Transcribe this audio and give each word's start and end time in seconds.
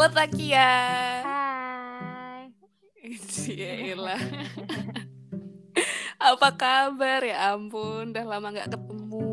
Halo 0.00 0.16
Takia. 0.16 0.72
Hai. 1.28 2.48
Ciela. 3.20 4.16
Apa 6.32 6.56
kabar 6.56 7.20
ya 7.20 7.52
ampun, 7.52 8.08
udah 8.08 8.24
lama 8.24 8.48
nggak 8.48 8.72
ketemu. 8.72 9.28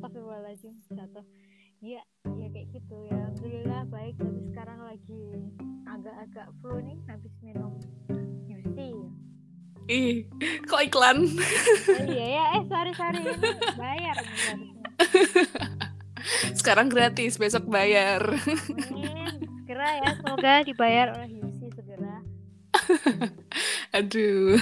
Astagfirullahaladzim, 0.00 0.72
jatuh. 0.96 1.20
Iya, 1.84 2.00
ya 2.32 2.48
kayak 2.48 2.72
gitu 2.72 2.96
ya. 3.12 3.12
Alhamdulillah 3.12 3.84
baik, 3.92 4.16
tapi 4.16 4.40
sekarang 4.48 4.80
lagi 4.88 5.24
agak-agak 5.84 6.48
flu 6.64 6.80
nih 6.80 6.96
habis 7.04 7.34
minum 7.44 7.76
UC. 8.48 8.78
Ih, 9.84 10.24
kok 10.64 10.80
iklan? 10.80 11.28
Oh, 11.28 12.04
iya 12.08 12.40
ya, 12.40 12.44
eh 12.56 12.64
sorry 12.72 12.96
sorry 12.96 13.20
ini 13.20 13.36
bayar. 13.76 14.16
Sekarang 16.56 16.88
gratis, 16.88 17.36
besok 17.36 17.68
bayar. 17.68 18.32
Segera 19.80 19.96
ya, 19.96 20.12
semoga 20.12 20.54
dibayar 20.60 21.06
oleh 21.16 21.40
UC 21.40 21.72
segera. 21.72 22.20
Aduh. 23.96 24.60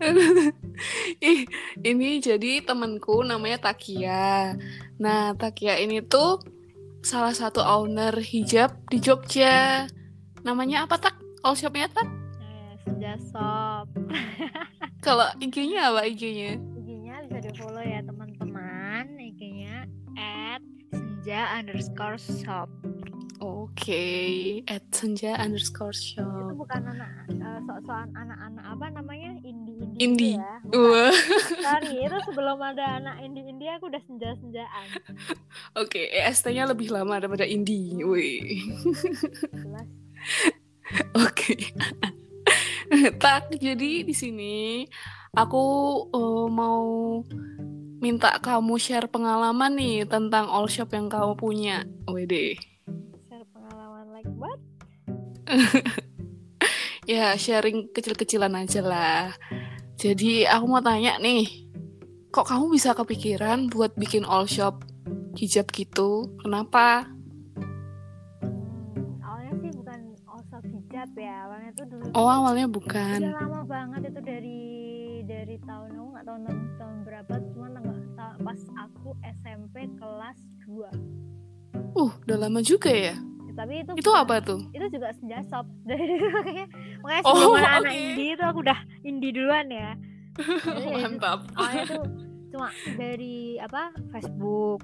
Ih, 1.20 1.44
ini 1.84 2.16
jadi 2.24 2.64
temanku 2.64 3.20
namanya 3.20 3.68
Takia. 3.68 4.56
Nah, 4.96 5.36
Takia 5.36 5.76
ini 5.84 6.00
tuh 6.00 6.40
salah 7.04 7.36
satu 7.36 7.60
owner 7.60 8.16
hijab 8.24 8.72
di 8.88 9.04
Jogja. 9.04 9.84
Namanya 10.48 10.88
apa 10.88 10.96
tak? 10.96 11.20
All 11.44 11.52
shopnya 11.52 11.92
tak? 11.92 12.08
Eh, 12.40 12.72
Senja 12.80 13.20
Shop. 13.20 13.84
Kalau 15.04 15.28
IG-nya 15.44 15.92
apa 15.92 16.08
IG-nya? 16.08 16.56
IG-nya 16.56 17.28
bisa 17.28 17.36
di 17.44 17.52
follow 17.52 17.84
ya 17.84 18.00
teman-teman. 18.00 19.12
IG-nya 19.20 19.84
at 20.16 20.64
senja 20.88 21.52
underscore 21.52 22.16
shop. 22.16 22.72
Oke, 23.40 24.04
at 24.68 24.84
senja 24.92 25.32
underscore 25.34 25.90
Itu 25.90 26.20
shop. 26.20 26.52
bukan 26.54 26.82
anak 26.86 27.08
eh, 27.26 27.58
sok-sokan 27.64 28.12
anak-anak 28.12 28.64
apa 28.68 28.86
namanya 28.92 29.32
indie 29.40 29.80
indie 29.80 29.96
Indie. 29.98 30.36
ya. 30.36 30.60
Bukan. 30.62 30.92
Wah, 30.92 31.14
Sorry, 31.58 32.04
itu 32.04 32.18
sebelum 32.28 32.60
ada 32.60 33.00
anak 33.00 33.16
indie 33.20 33.48
indie 33.48 33.72
aku 33.72 33.88
udah 33.88 34.02
senja-senjaan. 34.04 34.86
oke, 35.72 36.00
EST-nya 36.12 36.68
lebih 36.68 36.92
lama 36.92 37.16
daripada 37.16 37.42
indie. 37.42 37.96
Wih. 37.98 38.60
Oke. 41.16 41.54
tak, 43.16 43.54
jadi 43.56 44.04
di 44.04 44.12
sini 44.12 44.84
aku 45.32 45.64
eh, 46.10 46.46
mau 46.46 47.22
minta 48.00 48.36
kamu 48.36 48.76
share 48.76 49.08
pengalaman 49.08 49.76
nih 49.76 50.04
tentang 50.04 50.44
all 50.44 50.66
shop 50.66 50.92
yang 50.92 51.08
kamu 51.08 51.32
punya. 51.36 51.88
Wede. 52.04 52.56
Ya, 57.08 57.34
sharing 57.34 57.90
kecil-kecilan 57.90 58.54
aja 58.54 58.86
lah. 58.86 59.34
Jadi 59.98 60.46
aku 60.46 60.64
mau 60.70 60.78
tanya 60.78 61.18
nih, 61.18 61.42
kok 62.30 62.46
kamu 62.46 62.70
bisa 62.70 62.94
kepikiran 62.94 63.66
buat 63.66 63.98
bikin 63.98 64.22
all 64.22 64.46
shop 64.46 64.86
hijab 65.34 65.66
gitu? 65.74 66.30
Kenapa? 66.38 67.10
Hmm, 68.46 69.18
awalnya 69.26 69.52
sih 69.58 69.72
bukan 69.74 70.00
osok 70.22 70.62
hijab 70.70 71.10
ya. 71.18 71.50
Awalnya 71.50 71.70
tuh 71.74 71.86
dulu 71.90 72.04
Oh, 72.14 72.30
awalnya 72.30 72.70
udah 72.70 72.76
bukan. 72.78 73.20
lama 73.26 73.60
banget 73.66 74.14
itu 74.14 74.20
dari 74.22 74.60
dari 75.26 75.56
tahun 75.66 75.90
aku 75.98 76.06
nggak 76.14 76.24
tahu 76.30 76.38
tahun, 76.46 76.60
tahun 76.78 76.96
berapa 77.02 77.34
cuma 77.50 77.66
pas 78.40 78.60
aku 78.82 79.14
SMP 79.42 79.86
kelas 80.00 80.38
2 80.64 80.90
Uh, 81.94 82.10
udah 82.22 82.38
lama 82.46 82.62
juga 82.62 82.90
ya. 82.94 83.18
Tapi 83.60 83.74
itu 83.78 83.92
Itu 83.94 84.08
bukan- 84.08 84.22
apa 84.22 84.34
tuh? 84.40 84.60
itu 84.70 84.86
juga 84.90 85.08
senja 85.12 85.38
shop 85.44 85.66
dari 85.88 86.16
makanya 86.98 87.22
Oh, 87.22 87.32
sebelum 87.34 87.54
ada 87.56 87.70
anak 87.78 87.92
indie 87.92 88.30
itu 88.32 88.42
aku 88.42 88.58
udah 88.60 88.78
indie 89.02 89.30
duluan 89.30 89.66
ya. 89.68 89.90
Jadi 90.40 90.80
ya 90.80 90.96
itu 90.96 91.04
Mantap. 91.04 91.38
awalnya 91.52 91.84
tuh 91.86 92.04
cuma 92.50 92.68
dari 92.94 93.36
apa 93.56 93.82
Facebook. 94.10 94.80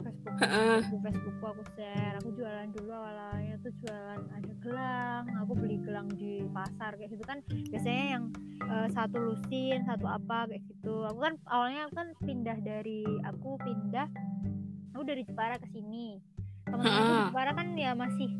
Facebook. 0.00 0.36
Facebook 0.40 1.02
Facebookku 1.04 1.44
aku 1.46 1.62
share. 1.74 2.14
Aku 2.18 2.28
jualan 2.32 2.68
dulu 2.72 2.90
awalnya 2.90 3.54
tuh 3.60 3.72
jualan 3.78 4.20
ada 4.24 4.52
gelang. 4.58 5.24
Aku 5.38 5.52
beli 5.54 5.76
gelang 5.78 6.08
di 6.10 6.42
pasar 6.48 6.96
kayak 6.96 7.10
gitu 7.10 7.22
kan. 7.22 7.38
Biasanya 7.68 8.04
yang 8.10 8.24
eh, 8.64 8.88
satu 8.90 9.16
lusin 9.20 9.84
satu 9.84 10.06
apa 10.06 10.48
kayak 10.48 10.64
gitu. 10.64 11.04
Aku 11.04 11.18
kan 11.20 11.36
awalnya 11.44 11.86
aku 11.86 11.94
kan 11.94 12.08
pindah 12.18 12.58
dari 12.58 13.04
aku 13.22 13.54
pindah 13.58 14.08
aku 14.90 15.02
dari 15.02 15.22
Jepara 15.22 15.54
ke 15.56 15.68
sini 15.68 16.18
teman-teman 16.64 17.28
Jepara 17.28 17.50
kan 17.52 17.68
ya 17.74 17.92
masih 17.92 18.30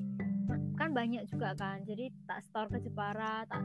kan 0.75 0.91
banyak 0.91 1.23
juga 1.27 1.55
kan 1.55 1.81
jadi 1.83 2.11
tak 2.27 2.43
store 2.43 2.69
ke 2.69 2.79
Jepara 2.83 3.47
tak 3.47 3.63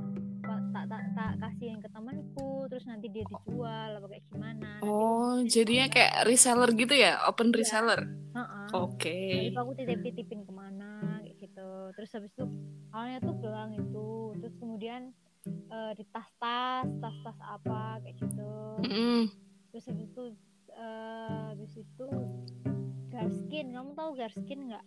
tak 0.69 0.85
tak, 0.89 1.01
tak 1.13 1.31
kasihin 1.37 1.77
ke 1.77 1.89
temanku 1.89 2.65
terus 2.67 2.85
nanti 2.85 3.05
dia 3.07 3.21
dijual 3.23 3.97
apa 3.97 4.07
kayak 4.07 4.23
gimana 4.27 4.69
nanti 4.79 4.87
Oh, 4.87 5.37
jadinya 5.45 5.85
kayak 5.87 6.25
reseller 6.25 6.71
gitu 6.73 6.95
ya? 6.95 7.21
Open 7.27 7.51
Iya. 7.51 7.57
reseller. 7.61 8.01
Heeh. 8.33 8.67
Oke. 8.73 9.19
Jadi 9.29 9.47
tuh 9.51 9.61
aku 9.61 9.73
titip 9.75 9.99
titipin 10.01 10.41
ke 10.41 10.51
mana 10.51 11.19
kayak 11.21 11.35
gitu 11.39 11.69
terus 11.93 12.09
habis 12.11 12.31
itu 12.33 12.45
awalnya 12.89 13.19
tuh 13.19 13.35
gelang 13.37 13.71
itu 13.71 14.09
terus 14.37 14.55
kemudian 14.57 15.01
eh, 15.45 15.91
di 15.93 16.03
tas-tas 16.09 16.87
tas-tas 16.97 17.37
apa 17.39 18.01
kayak 18.01 18.15
gitu 18.17 18.53
Mm-mm. 18.81 19.19
terus 19.69 19.85
habis 19.85 20.07
itu 20.07 20.23
eh, 20.71 21.41
habis 21.53 21.73
itu 21.75 22.07
garskin 23.09 23.73
kamu 23.73 23.91
tahu 23.93 24.11
garskin 24.15 24.59
nggak 24.69 24.85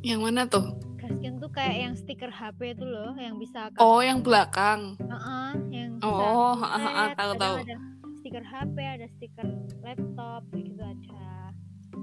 Yang 0.00 0.20
mana 0.22 0.42
tuh? 0.46 0.64
garskin 0.94 1.36
tuh 1.36 1.50
kayak 1.50 1.76
yang 1.78 1.94
stiker 1.94 2.30
HP 2.30 2.72
itu 2.72 2.84
loh 2.84 3.12
yang 3.16 3.34
bisa 3.36 3.70
Oh, 3.76 3.98
yang 3.98 4.20
belakang. 4.20 4.94
Heeh, 5.00 5.48
yang 5.72 5.90
bisa 5.98 6.06
Oh, 6.06 6.54
ha, 6.54 6.76
ha, 6.78 7.04
tahu 7.12 7.32
tahu. 7.34 7.54
ada 7.58 7.76
stiker 8.18 8.44
HP 8.44 8.76
ada 8.78 9.06
stiker 9.10 9.46
laptop 9.80 10.42
gitu 10.52 10.78
ada 10.78 11.26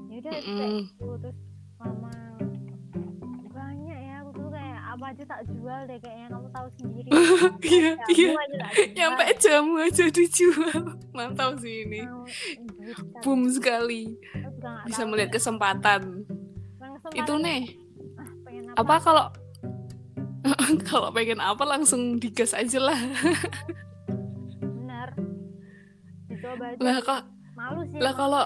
ya 0.10 0.18
udah 0.18 0.32
itu 0.34 0.48
kayak 0.50 0.72
Mm-mm. 0.72 0.84
gitu 0.90 1.08
terus 1.20 1.38
mama 1.76 2.12
banyak 3.52 3.98
ya 4.00 4.16
aku 4.22 4.32
tuh 4.34 4.50
kayak 4.50 4.80
apa 4.90 5.06
aja 5.12 5.24
tak 5.26 5.42
jual 5.46 5.80
deh 5.86 6.00
kayaknya 6.00 6.28
kamu 6.32 6.48
tahu 6.52 6.68
sendiri 6.74 7.10
Iya, 7.66 7.92
iya. 8.10 8.30
Aja. 8.32 8.60
Nyampe 8.96 9.24
jamu 9.38 9.74
aja 9.78 10.06
dijual. 10.08 10.80
Mantap 11.16 11.60
sih 11.60 11.84
ini. 11.84 12.04
Boom 13.20 13.48
sekali. 13.48 14.16
Nggak 14.66 14.86
Bisa 14.90 15.02
tahu 15.06 15.10
melihat 15.14 15.30
ya. 15.30 15.36
kesempatan. 15.38 16.02
Langsung 16.82 17.12
Itu 17.14 17.34
paling, 17.38 17.46
nih, 17.46 17.62
ah, 18.18 18.30
pengen 18.42 18.64
apa, 18.74 18.82
apa 18.82 18.96
kalau 18.98 19.26
kalau 20.90 21.10
pengen 21.14 21.40
apa 21.42 21.64
langsung 21.66 22.18
digas 22.18 22.58
aja 22.58 22.80
lah. 22.82 23.00
dicoba 26.26 26.66
aja 26.74 26.82
Lah 26.84 26.98
kok 27.02 27.22
malu 27.56 27.82
sih 27.90 27.98
lah 27.98 28.14
kalau 28.14 28.46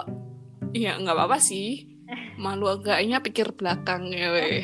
Iya, 0.70 1.02
nggak 1.02 1.16
apa-apa 1.18 1.38
sih. 1.42 1.90
Malu 2.38 2.70
agaknya 2.70 3.18
pikir 3.18 3.58
belakang 3.58 4.06
ya, 4.14 4.30
weh. 4.30 4.62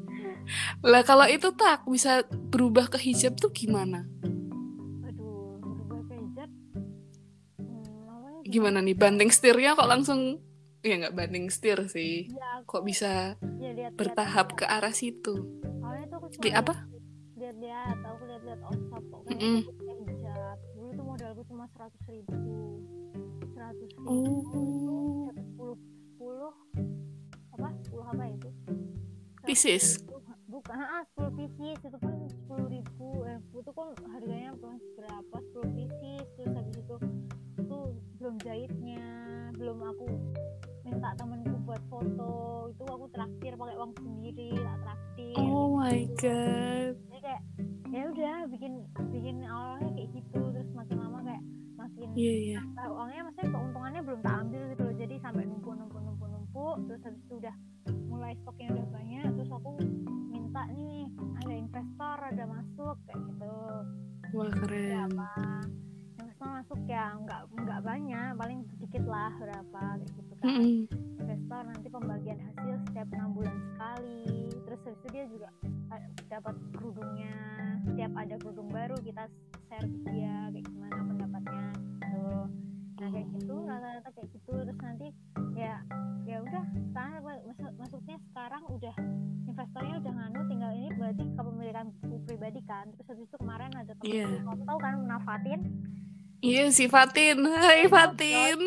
lah 0.90 1.04
kalau 1.04 1.28
itu 1.28 1.52
tak 1.52 1.84
bisa 1.84 2.24
berubah 2.48 2.88
ke 2.88 2.96
hijab 2.96 3.36
tuh 3.36 3.52
gimana? 3.52 4.08
Gimana 8.48 8.80
nih 8.80 8.96
banting 8.96 9.28
setirnya 9.28 9.76
kok 9.76 9.86
langsung 9.86 10.40
ya 10.80 10.94
nggak 10.96 11.12
banting 11.12 11.46
setir 11.48 11.84
sih. 11.86 12.32
ya 12.32 12.62
aku 12.62 12.66
Kok 12.70 12.82
bisa 12.82 13.36
ya 13.58 13.70
lihat 13.72 13.92
bertahap 13.92 14.54
ke 14.54 14.64
arah 14.64 14.90
situ? 14.90 15.36
awalnya 15.78 16.06
tuh 16.08 16.16
aku 16.18 16.26
Di 16.38 16.50
apa? 16.50 16.74
lihat-lihat 17.34 17.98
aku 18.02 18.22
lihat-lihat 18.24 18.60
OSAP 18.62 19.04
kok 19.04 19.20
gitu 19.26 19.46
pakai 19.68 19.94
hijab 20.02 20.58
dulu 20.74 20.90
tuh 20.90 21.04
modalku 21.06 21.42
cuma 21.46 21.64
seratus 21.70 22.02
ribu 22.08 22.34
seratus 23.48 23.88
ribu 23.94 24.08
Oh. 24.10 25.30
sepuluh 25.30 25.76
sepuluh 25.78 26.52
apa 27.52 27.68
sepuluh 27.78 28.06
apa 28.06 28.24
itu 28.28 28.50
Pieces. 29.44 30.02
bukan 30.44 30.76
ah 30.76 31.04
sepuluh 31.06 31.32
pieces 31.36 31.78
itu 31.78 31.96
kan 31.96 32.16
sepuluh 32.26 32.66
ribu 32.68 33.06
eh 33.24 33.38
itu 33.54 33.70
kan 33.70 33.86
harganya 34.08 34.52
berapa 34.96 35.36
sepuluh 35.38 35.68
pieces 35.72 36.24
terus 36.34 36.52
habis 36.52 36.76
itu 36.76 36.96
belum 38.18 38.34
jahitnya 38.42 39.06
belum 39.54 39.78
aku 39.82 40.06
minta 40.82 41.14
temanku 41.14 41.56
buat 41.62 41.82
foto. 41.86 42.34
Itu 42.72 42.84
aku 42.88 43.06
traktir 43.14 43.52
pakai 43.54 43.76
uang 43.78 43.92
sendiri 44.00 44.48
tak 44.58 44.76
traktir. 44.82 45.36
Oh 45.38 45.78
my 45.78 46.02
god. 46.18 46.94
jadi 47.08 47.18
kayak 47.22 47.42
ya 47.88 48.02
udah 48.10 48.36
bikin 48.50 48.72
bikin 49.14 49.36
awalnya 49.46 49.90
kayak 49.94 50.08
gitu. 50.16 50.40
Terus 50.50 50.70
makin 50.74 50.96
lama 50.98 51.18
kayak 51.22 51.42
makin 51.78 52.08
Iya 52.18 52.34
iya. 52.34 52.60
nah, 52.74 52.86
uangnya 52.90 53.20
maksudnya 53.30 53.50
keuntungannya 53.54 54.00
belum 54.02 54.20
tak 54.24 54.34
ambil 54.42 54.62
gitu 54.74 54.82
loh. 54.82 54.94
Jadi 54.98 55.14
sampai 55.22 55.42
numpuk 55.46 55.74
numpuk 55.78 56.00
numpuk 56.02 56.28
numpuk. 56.32 56.76
Terus 56.90 57.00
habis 57.06 57.22
itu 57.22 57.34
udah 57.38 57.54
mulai 58.10 58.32
stoknya 58.42 58.68
udah 58.74 58.86
banyak. 58.90 59.28
Terus 59.38 59.50
aku 59.54 59.70
minta 60.32 60.62
nih 60.74 61.06
ada 61.44 61.54
investor 61.54 62.16
ada 62.18 62.44
masuk 62.50 62.96
kayak 63.06 63.20
gitu. 63.30 63.54
Wah 64.34 64.50
keren. 64.52 64.88
berapa 64.92 65.30
masuk 66.40 66.80
ya 66.86 67.16
nggak 67.18 67.42
nggak 67.58 67.80
banyak 67.82 68.28
paling 68.34 68.60
sedikit 68.74 69.04
lah 69.04 69.30
berapa 69.36 69.80
kayak 69.98 70.10
gitu 70.14 70.32
kan. 70.38 70.46
Mm-mm. 70.46 70.76
investor 71.18 71.60
nanti 71.66 71.88
pembagian 71.90 72.38
hasil 72.40 72.74
setiap 72.86 73.08
enam 73.12 73.30
bulan 73.34 73.56
sekali. 73.74 74.24
Habis 74.68 74.94
itu 74.94 75.06
dia 75.10 75.24
juga 75.26 75.48
eh, 75.92 76.02
dapat 76.30 76.54
kerudungnya. 76.72 77.34
Setiap 77.84 78.12
ada 78.14 78.34
kerudung 78.38 78.68
baru 78.70 78.96
kita 79.02 79.24
share 79.66 79.84
ke 79.84 79.98
dia 80.14 80.48
kayak 80.54 80.64
gimana 80.64 80.98
pendapatnya 81.04 81.62
gitu. 81.74 82.26
Nah 82.98 83.08
kayak 83.10 83.26
gitu 83.34 83.54
rata-rata 83.66 84.10
kayak 84.14 84.28
gitu. 84.32 84.52
Terus 84.54 84.78
nanti 84.80 85.06
ya 85.58 85.74
ya 86.24 86.36
udah 86.40 86.64
sekarang 86.92 87.20
masuk 87.24 87.72
masuknya 87.76 88.16
sekarang 88.30 88.62
udah 88.68 88.94
investornya 89.48 89.94
udah 89.98 90.12
nganu 90.14 90.40
tinggal 90.46 90.72
ini 90.72 90.88
berarti 90.94 91.24
kepemilikan 91.34 91.86
pribadi 92.24 92.60
kan. 92.64 92.84
Terus 92.94 93.06
habis 93.10 93.26
itu 93.26 93.36
kemarin 93.36 93.72
ada 93.74 93.92
temen 93.98 94.14
Iya. 94.14 94.26
kamu 94.46 94.62
tahu 94.64 94.78
kan 94.78 94.94
Munafatin 95.02 95.60
Iya 96.38 96.70
si 96.70 96.86
Fatin. 96.86 97.42
Hai 97.44 97.86
Fatin. 97.86 98.58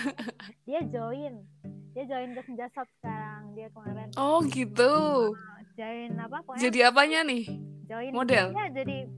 dia 0.66 0.80
join 0.86 1.34
dia 1.90 2.04
join 2.06 2.30
ke 2.30 2.42
Senja 2.46 2.70
Shop 2.70 2.86
sekarang 2.96 3.50
dia 3.52 3.66
kemarin 3.68 4.06
Oh 4.14 4.38
gitu. 4.46 4.94
join 5.74 6.14
apa 6.16 6.38
pokoknya 6.40 6.62
Jadi 6.62 6.78
apanya 6.80 7.20
nih? 7.22 7.44
join 7.84 8.14
model? 8.14 8.54
ya 8.54 8.66
jadi 8.70 9.10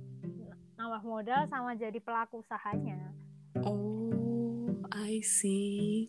nambah 0.74 1.02
modal 1.04 1.44
sama 1.46 1.76
jadi 1.76 2.00
pelaku 2.00 2.40
usahanya 2.40 3.12
Oh, 3.60 4.72
I 4.90 5.20
see. 5.20 6.08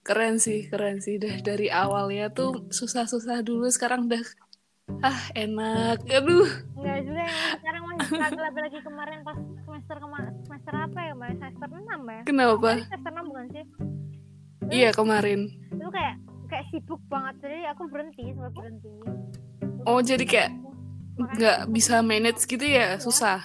Keren 0.00 0.40
sih, 0.40 0.64
keren 0.64 0.98
sih. 0.98 1.20
Dah 1.20 1.36
dari 1.38 1.68
awalnya 1.68 2.32
tuh 2.32 2.64
susah-susah 2.70 3.44
dulu, 3.44 3.68
sekarang 3.68 4.08
udah 4.08 4.24
ah 5.00 5.20
enak. 5.32 5.98
Aduh. 6.04 6.48
enggak 6.74 6.98
juga 7.02 7.20
yang 7.20 7.34
sekarang 7.56 7.82
masih 7.86 8.06
struggle 8.08 8.46
apalagi 8.46 8.78
kemarin 8.80 9.18
pas 9.20 9.36
semester 9.60 9.96
kemarin 9.98 10.32
semester 10.42 10.74
apa 10.74 10.98
ya 10.98 11.10
kemarin 11.12 11.36
semester 11.36 11.68
6 11.70 11.80
ya 12.06 12.20
Kenapa? 12.24 12.70
Eh, 12.70 12.84
semester 12.84 13.12
6 13.12 13.24
bukan 13.26 13.46
sih 13.48 13.64
Iya 14.70 14.88
kemarin. 14.92 15.40
itu 15.68 15.88
kayak 15.88 16.14
kayak 16.46 16.64
sibuk 16.68 17.00
banget 17.06 17.34
jadi 17.40 17.58
aku 17.70 17.82
berhenti 17.86 18.24
sempat 18.28 18.52
berhenti 18.52 18.92
Oh 19.82 19.98
jadi 20.00 20.22
kayak 20.22 20.50
nggak 21.16 21.58
bisa 21.68 22.00
manage 22.00 22.44
gitu 22.44 22.62
ya, 22.62 22.96
susah. 22.96 23.44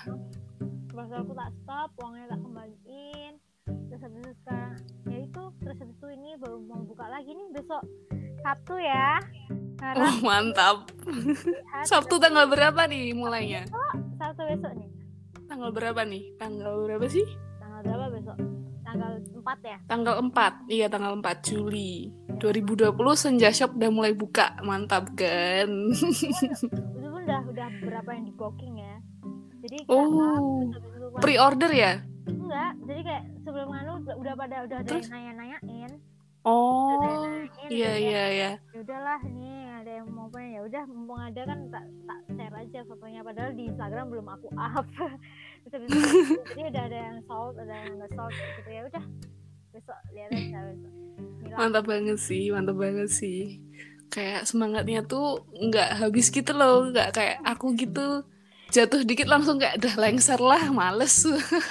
pas 0.88 1.10
aku 1.10 1.32
tak 1.32 1.50
stop 1.58 1.90
uangnya 1.98 2.26
tak 2.30 2.40
kembaliin 2.40 3.34
terus 3.86 4.02
habis 4.02 4.18
itu 4.18 4.32
sekarang 4.40 4.74
ya 5.06 5.18
itu 5.22 5.42
terus 5.60 5.78
habis 5.78 5.94
itu 5.94 6.08
ini 6.10 6.30
baru 6.36 6.58
mau 6.62 6.82
buka 6.82 7.06
lagi 7.06 7.30
nih 7.30 7.48
besok 7.52 7.84
Sabtu 8.40 8.76
ya 8.78 9.20
karena 9.86 10.02
Oh 10.02 10.16
mantap. 10.22 10.78
Sabtu 11.86 12.18
tanggal 12.18 12.50
berapa 12.50 12.90
nih 12.90 13.14
mulainya? 13.14 13.70
Sabtu 14.18 14.42
besok 14.44 14.74
nih 14.74 14.90
Tanggal 15.46 15.70
berapa 15.70 16.02
nih? 16.02 16.24
Tanggal 16.36 16.74
berapa 16.82 17.06
sih? 17.06 17.26
tanggal 17.62 17.80
berapa 17.84 18.06
besok 18.10 18.38
tanggal 18.82 19.12
4 19.20 19.60
ya 19.62 19.78
Tanggal 19.86 20.16
4. 20.24 20.72
Iya, 20.72 20.88
tanggal 20.88 21.14
4 21.20 21.38
Juli. 21.44 22.10
2020 22.40 22.96
Senja 23.14 23.50
Shop 23.50 23.76
udah 23.76 23.92
mulai 23.92 24.14
buka. 24.14 24.56
Mantap 24.62 25.12
kan? 25.14 25.68
itu 26.96 27.08
pun 27.08 27.22
udah 27.22 27.42
udah 27.46 27.68
berapa 27.84 28.10
yang 28.12 28.26
di 28.26 28.34
booking 28.34 28.76
ya 28.80 28.96
jadi 29.60 29.78
Oh, 29.90 30.70
pre-order 31.18 31.70
ya? 31.70 32.06
enggak 32.26 32.72
jadi 32.86 33.02
kayak 33.02 33.24
sebelum 33.42 33.70
anu 33.70 33.92
udah, 34.02 34.34
pada 34.34 34.56
udah 34.66 34.78
ada 34.82 34.90
yang 34.94 35.10
nanya-nanyain 35.10 35.92
Oh, 36.46 37.26
iya 37.74 37.98
iya 37.98 38.24
iya. 38.30 38.52
ya 38.70 38.80
udahlah 38.86 39.18
ini 39.26 39.66
ada 39.82 39.92
yang 39.98 40.08
mau 40.14 40.30
pengen 40.30 40.52
ya 40.58 40.62
udah 40.62 40.84
mumpung 40.86 41.18
ada 41.18 41.42
kan 41.42 41.60
tak 41.74 41.86
tak 42.06 42.20
share 42.38 42.56
aja 42.62 42.80
fotonya 42.86 43.22
padahal 43.26 43.52
di 43.58 43.64
Instagram 43.66 44.06
belum 44.14 44.28
aku 44.30 44.48
up 44.54 44.86
jadi 46.54 46.70
udah 46.70 46.84
ada 46.86 47.00
yang 47.10 47.18
sold 47.26 47.58
ada 47.58 47.74
yang 47.74 47.98
nggak 47.98 48.12
sold 48.14 48.34
gitu 48.34 48.70
ya 48.70 48.82
udah 48.86 49.04
besok 49.74 49.98
lihat 50.14 50.30
aja 50.38 50.60
besok 50.70 50.94
Mila. 51.46 51.56
Mantap 51.62 51.86
banget 51.88 52.18
sih, 52.20 52.50
mantap 52.52 52.78
banget 52.78 53.10
sih. 53.10 53.62
Kayak 54.10 54.50
semangatnya 54.50 55.06
tuh 55.06 55.46
nggak 55.54 56.04
habis 56.04 56.28
gitu 56.34 56.52
loh, 56.52 56.90
nggak 56.92 57.16
kayak 57.16 57.38
aku 57.46 57.76
gitu. 57.78 58.26
Jatuh 58.74 59.06
dikit 59.06 59.30
langsung 59.30 59.62
kayak 59.62 59.80
udah 59.80 59.94
lengser 59.96 60.42
lah, 60.42 60.68
males. 60.74 61.24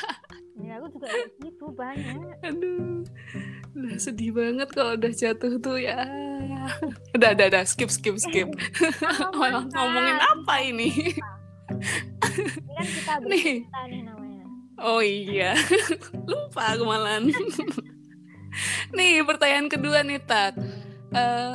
ya 0.64 0.78
aku 0.78 0.86
juga 0.96 1.08
gitu 1.42 1.66
banyak 1.74 2.16
Aduh, 2.46 2.93
sedih 3.98 4.30
banget 4.34 4.68
kalau 4.72 4.94
udah 4.98 5.12
jatuh 5.12 5.58
tuh 5.58 5.78
ya. 5.80 6.04
Udah, 7.14 7.30
udah, 7.36 7.46
udah, 7.52 7.64
skip, 7.64 7.90
skip, 7.92 8.16
skip. 8.16 8.48
Oh, 9.20 9.32
mantap. 9.36 9.74
Ngomongin 9.74 10.18
apa 10.18 10.54
ini? 10.64 10.88
ini 11.64 12.72
kan 12.76 12.86
kita 12.86 13.12
Nih. 13.24 13.64
bercerita 13.64 13.80
nih 13.88 14.00
namanya 14.04 14.44
Oh 14.82 15.00
iya, 15.00 15.54
lupa 16.30 16.74
aku 16.74 16.82
malahan. 16.82 17.30
nih 18.98 19.22
pertanyaan 19.22 19.70
kedua 19.70 20.02
nih 20.02 20.18
Tat. 20.18 20.58
Eh, 21.14 21.54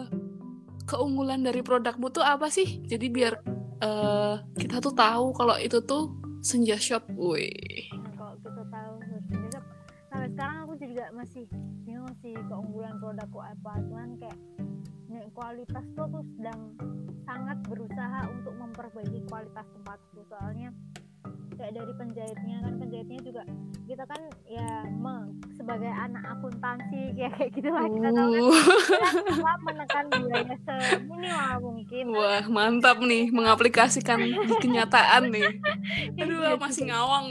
keunggulan 0.87 1.43
dari 1.43 1.59
produkmu 1.59 2.07
tuh 2.15 2.23
apa 2.23 2.47
sih? 2.47 2.79
Jadi 2.87 3.11
biar 3.11 3.35
eh, 3.83 4.35
kita 4.55 4.79
tuh 4.79 4.95
tahu 4.95 5.35
kalau 5.35 5.59
itu 5.59 5.83
tuh 5.83 6.15
Senja 6.39 6.79
Shop. 6.79 7.03
Wih. 7.19 7.91
Nah, 7.91 8.11
kalau 8.15 8.35
kita 8.39 8.63
tahu 8.71 8.93
sebenarnya 9.03 9.61
sampai 10.07 10.27
sekarang 10.31 10.57
aku 10.63 10.73
juga 10.79 11.03
masih 11.11 11.43
sih 12.29 12.37
keunggulan 12.45 13.01
produkku 13.01 13.41
apa 13.41 13.81
cuman 13.89 14.13
kayak 14.21 14.37
kualitas 15.33 15.81
tuh 15.97 16.05
aku 16.05 16.21
sedang 16.37 16.77
sangat 17.25 17.57
berusaha 17.65 18.29
untuk 18.29 18.53
memperbaiki 18.53 19.25
kualitas 19.25 19.65
tempatku. 19.73 20.21
Soalnya 20.29 20.69
kayak 21.59 21.73
dari 21.75 21.93
penjahitnya 21.93 22.57
kan 22.57 22.73
penjahitnya 22.73 23.19
juga 23.21 23.43
kita 23.83 24.03
kan 24.05 24.21
ya 24.45 24.67
me- 24.87 25.27
sebagai 25.51 25.89
anak 25.89 26.23
akuntansi 26.29 27.01
kayak 27.13 27.31
kayak 27.35 27.51
gitu 27.51 27.67
lah 27.67 27.83
kita 27.85 28.09
tahu 28.09 28.31
kan 28.31 28.37
Uh, 28.39 28.55
kita 28.89 29.09
coba 29.29 29.51
menekan 29.61 30.05
biaya 30.07 30.55
seminimal 30.57 31.55
mungkin 31.61 32.03
Wah, 32.09 32.43
mantap 32.47 32.97
nih 33.01 33.27
mengaplikasikan 33.29 34.17
di 34.47 34.55
kenyataan 34.57 35.29
nih. 35.29 35.49
Aduh, 36.15 36.39
Iya, 36.39 36.51
masih 36.55 36.83
ngawang. 36.87 37.27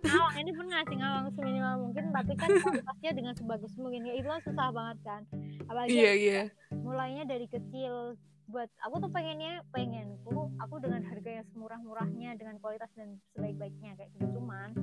ngawang 0.00 0.34
ini 0.36 0.50
pun 0.50 0.66
ngasih 0.66 0.96
ngawang 0.96 1.26
seminimal 1.30 1.74
mungkin 1.80 2.04
tapi 2.10 2.32
kan 2.34 2.48
kualitasnya 2.54 3.10
dengan 3.12 3.34
sebagus 3.34 3.72
mungkin 3.76 4.00
ya 4.02 4.14
itu 4.14 4.24
kan 4.24 4.40
susah 4.40 4.68
banget 4.70 4.98
kan 5.02 5.20
apalagi 5.62 5.90
Iya, 5.92 6.12
iya. 6.14 6.42
mulainya 6.72 7.24
dari 7.24 7.46
kecil 7.46 8.16
buat 8.44 8.68
aku 8.84 9.08
tuh 9.08 9.10
pengennya 9.10 9.64
pengenku 9.72 10.52
aku 10.60 10.76
dengan 10.78 11.00
harga 11.08 11.30
yang 11.40 11.46
semurah-murahnya 11.52 12.36
dengan 12.36 12.60
kualitas 12.60 12.92
dan 12.92 13.16
sebaik-baiknya 13.32 13.96
kayak 13.96 14.10
gitu. 14.14 14.40
Cuman 14.40 14.76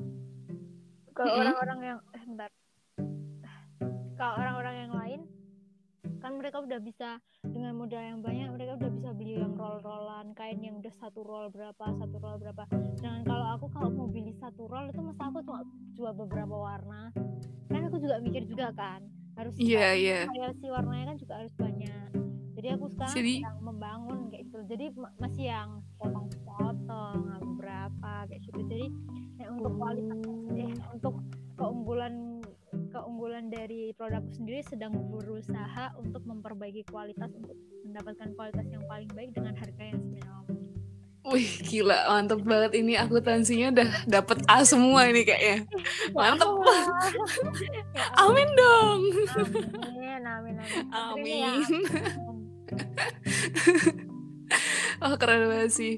kalau 1.14 1.34
orang-orang 1.38 1.80
yang 1.82 2.00
eh, 2.18 2.24
bentar. 2.26 2.50
Kalau 4.18 4.34
orang-orang 4.38 4.76
yang 4.86 4.94
lain 4.94 5.22
kan 6.22 6.38
mereka 6.38 6.62
udah 6.62 6.78
bisa 6.78 7.18
dengan 7.42 7.74
modal 7.74 7.98
yang 8.06 8.22
banyak 8.22 8.54
mereka 8.54 8.78
udah 8.78 8.92
bisa 8.94 9.10
beli 9.18 9.42
yang 9.42 9.58
roll-rollan 9.58 10.38
kain 10.38 10.62
yang 10.62 10.78
udah 10.78 10.94
satu 11.02 11.26
roll 11.26 11.50
berapa 11.50 11.86
satu 11.98 12.18
roll 12.22 12.38
berapa. 12.38 12.66
Dan 13.02 13.26
kalau 13.26 13.58
aku 13.58 13.66
kalau 13.74 13.90
mau 13.90 14.06
beli 14.10 14.34
satu 14.38 14.70
roll 14.70 14.90
itu 14.90 15.02
masa 15.02 15.30
aku 15.30 15.42
cuma 15.46 15.66
jual 15.98 16.14
beberapa 16.14 16.54
warna. 16.54 17.10
Kan 17.70 17.90
aku 17.90 17.98
juga 17.98 18.22
mikir 18.22 18.46
juga 18.46 18.70
kan 18.74 19.02
harus 19.40 19.54
Iya, 19.58 19.96
iya. 19.96 20.20
variasi 20.28 20.66
warnanya 20.70 21.06
kan 21.14 21.18
juga 21.18 21.34
harus 21.42 21.54
banyak 21.58 22.21
jadi 22.62 22.78
aku 22.78 22.86
sekarang 22.94 23.16
Jadi- 23.18 23.38
sedang 23.42 23.60
membangun 23.60 24.20
kayak 24.30 24.44
gitu 24.46 24.60
jadi 24.70 24.86
ma- 24.94 25.16
masih 25.18 25.46
yang 25.50 25.70
potong-potong 25.98 27.18
beberapa 27.42 28.12
kayak 28.30 28.42
gitu 28.46 28.60
jadi 28.70 28.86
ya, 29.36 29.46
untuk 29.50 29.74
kualitas 29.76 30.18
eh, 30.54 30.74
untuk 30.94 31.16
keunggulan 31.58 32.14
keunggulan 32.88 33.50
dari 33.50 33.92
produkku 33.92 34.32
sendiri 34.32 34.62
sedang 34.62 34.94
berusaha 35.10 35.92
untuk 35.98 36.22
memperbaiki 36.22 36.86
kualitas 36.86 37.34
untuk 37.34 37.58
mendapatkan 37.82 38.30
kualitas 38.32 38.66
yang 38.70 38.86
paling 38.86 39.10
baik 39.12 39.34
dengan 39.34 39.58
harga 39.58 39.84
yang 39.84 39.98
mungkin. 39.98 40.20
Wih, 41.22 41.54
gila, 41.62 42.10
mantep 42.10 42.42
banget 42.42 42.82
ini 42.82 42.98
akuntansinya 42.98 43.70
udah 43.70 43.90
dapet 44.10 44.42
A 44.50 44.66
semua 44.66 45.06
ini 45.06 45.22
kayaknya. 45.22 45.70
Mantep. 46.18 46.50
Ya 47.92 48.08
Amin 48.18 48.50
dong. 48.56 49.00
amin 49.78 50.24
amin 50.24 50.56
amin 50.90 51.28
ya, 51.30 51.52
Amin. 51.54 52.31
Oh, 55.02 55.18
keren 55.18 55.50
banget 55.50 55.72
sih. 55.74 55.94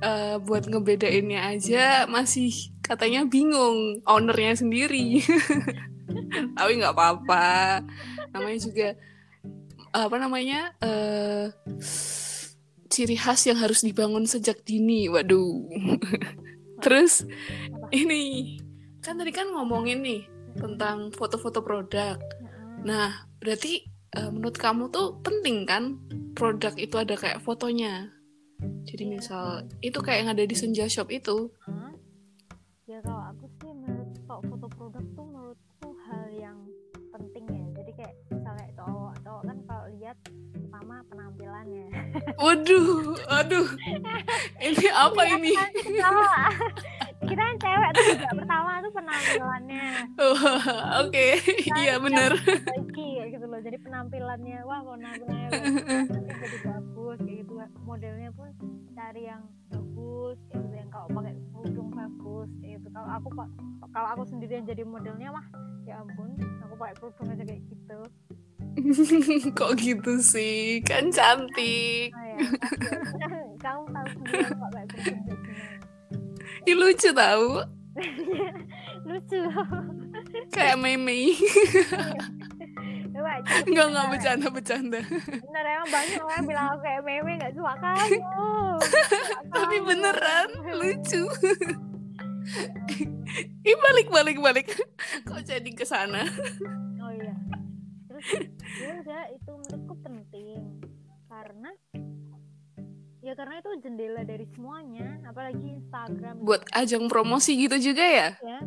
Eh, 0.00 0.36
buat 0.40 0.64
ngebedainnya 0.64 1.44
aja 1.52 2.08
masih 2.08 2.72
katanya 2.80 3.28
bingung 3.28 4.00
ownernya 4.08 4.56
sendiri. 4.56 5.20
Tapi 6.56 6.72
nggak 6.80 6.96
apa-apa. 6.96 7.84
Namanya 8.32 8.58
juga 8.64 8.88
apa 9.92 10.16
namanya? 10.16 10.72
eh 10.80 11.52
ciri 12.90 13.14
khas 13.14 13.44
yang 13.44 13.60
harus 13.60 13.84
dibangun 13.84 14.24
sejak 14.24 14.64
dini. 14.64 15.12
Waduh. 15.12 15.68
Terus 16.84 17.28
ini 17.92 18.56
kan 19.04 19.20
tadi 19.20 19.36
kan 19.36 19.52
ngomongin 19.52 20.00
nih 20.00 20.24
tentang 20.56 21.12
foto-foto 21.12 21.60
produk. 21.60 22.16
Nah, 22.88 23.28
berarti 23.36 23.84
eh, 24.12 24.28
menurut 24.28 24.56
kamu 24.56 24.88
tuh 24.88 25.18
penting 25.20 25.62
kan 25.62 25.96
produk 26.32 26.74
itu 26.74 26.94
ada 26.94 27.14
kayak 27.14 27.38
fotonya. 27.38 28.10
Jadi 28.82 29.04
Iya. 29.04 29.12
misal 29.14 29.44
itu 29.80 29.98
kayak 29.98 30.18
yang 30.20 30.30
ada 30.30 30.42
di 30.42 30.52
Senja 30.52 30.84
Shop 30.86 31.08
itu. 31.08 31.48
Hah? 31.62 31.92
ya 32.84 32.98
kalau 33.00 33.22
aku 33.24 33.46
sih 33.56 33.70
menurut 33.70 34.10
kalau 34.20 34.42
foto 34.44 34.66
produk 34.68 35.04
tuh 35.08 35.22
menurutku 35.22 35.88
hal 36.02 36.26
yang 36.32 36.58
penting 37.08 37.46
ya 37.46 37.62
jadi 37.72 37.90
kayak 37.94 38.14
misalnya 38.28 38.66
cowok 38.74 39.14
cowok 39.20 39.42
kan 39.44 39.56
kalau 39.62 39.84
lihat 39.92 40.16
pertama 40.50 40.94
penampilannya 41.06 41.86
Waduh, 42.42 42.90
aduh. 43.30 43.66
Ini 44.58 44.86
apa 44.90 45.22
Iya, 45.22 45.34
ini? 45.36 45.50
nanti 45.54 45.80
ketawa. 45.86 46.42
kita 47.22 47.42
kan 47.44 47.56
cewek 47.56 47.90
tuh 47.92 48.04
juga 48.10 48.30
pertama 48.36 48.70
tuh 48.76 48.90
penampilannya 48.90 49.86
Wah, 50.18 50.64
Oke, 51.06 51.26
iya 51.72 51.94
bener. 51.96 52.32
Jadi 53.70 53.86
penampilannya 53.86 54.58
wah 54.66 54.82
penampilannya 54.82 55.48
bagus, 55.48 55.78
nanti 55.86 56.34
jadi 56.42 56.58
bagus 56.66 57.18
kayak 57.22 57.36
gitu 57.38 57.52
modelnya 57.86 58.30
pun 58.34 58.50
cari 58.90 59.22
yang 59.30 59.42
bagus 59.70 60.38
kayak 60.50 60.58
gitu 60.66 60.74
yang 60.74 60.90
kalau 60.90 61.06
pakai 61.14 61.34
kerudung 61.54 61.88
bagus 61.94 62.48
kayak 62.58 62.72
gitu 62.76 62.88
kalau 62.90 63.08
aku 63.14 63.28
pak 63.30 63.48
kalau 63.94 64.08
aku 64.10 64.22
sendiri 64.26 64.52
yang 64.58 64.66
jadi 64.66 64.82
modelnya 64.82 65.28
mah 65.30 65.46
ya 65.86 66.02
ampun 66.02 66.34
aku 66.66 66.74
pakai 66.74 66.94
kerudung 66.98 67.28
aja 67.30 67.44
kayak 67.46 67.62
gitu 67.62 67.98
Kok 69.58 69.72
gitu 69.78 70.12
sih? 70.18 70.78
Kan 70.82 71.10
cantik. 71.10 72.10
nah, 72.10 72.26
ya, 72.26 72.38
kamu- 73.18 73.58
kamu 73.66 73.82
tahu 73.86 74.06
sendiri 74.14 74.38
aku 74.40 74.56
pakai 74.62 74.84
kerudung 74.88 75.20
kayak 75.22 75.38
gimana 75.38 75.74
Ih, 76.66 76.74
lucu 76.74 77.10
tahu. 77.10 77.48
lucu 79.10 79.38
Kayak 80.50 80.76
meme. 80.78 81.34
Enggak, 83.66 83.86
enggak 83.90 84.06
bercanda, 84.12 84.46
bercanda. 84.52 85.00
bener 85.28 85.64
emang 85.64 85.90
banyak 85.90 86.20
orang 86.20 86.44
bilang 86.46 86.66
aku 86.74 86.78
kayak 86.84 87.02
meme 87.04 87.32
nggak 87.40 87.54
suka 87.56 87.72
kamu 87.80 88.18
Tapi 89.54 89.76
beneran 89.84 90.48
lucu. 90.78 91.22
Ih, 93.62 93.76
balik, 93.78 94.08
balik, 94.10 94.36
balik. 94.40 94.66
Kok 95.28 95.40
jadi 95.44 95.70
ke 95.70 95.84
sana? 95.84 96.24
oh 97.10 97.12
iya 97.18 97.34
terus 98.06 98.26
ya 98.78 98.90
udah 99.02 99.22
itu 99.34 99.50
menurutku 99.50 99.94
penting 100.04 100.58
karena 101.26 101.70
ya 103.20 103.32
karena 103.34 103.54
itu 103.58 103.70
jendela 103.82 104.22
dari 104.22 104.46
semuanya 104.54 105.18
apalagi 105.26 105.80
Instagram 105.80 106.38
Buat 106.46 106.68
ajang 106.72 107.10
promosi 107.10 107.58
gitu 107.58 107.76
juga 107.92 108.04
ya? 108.04 108.28
ya 108.38 108.60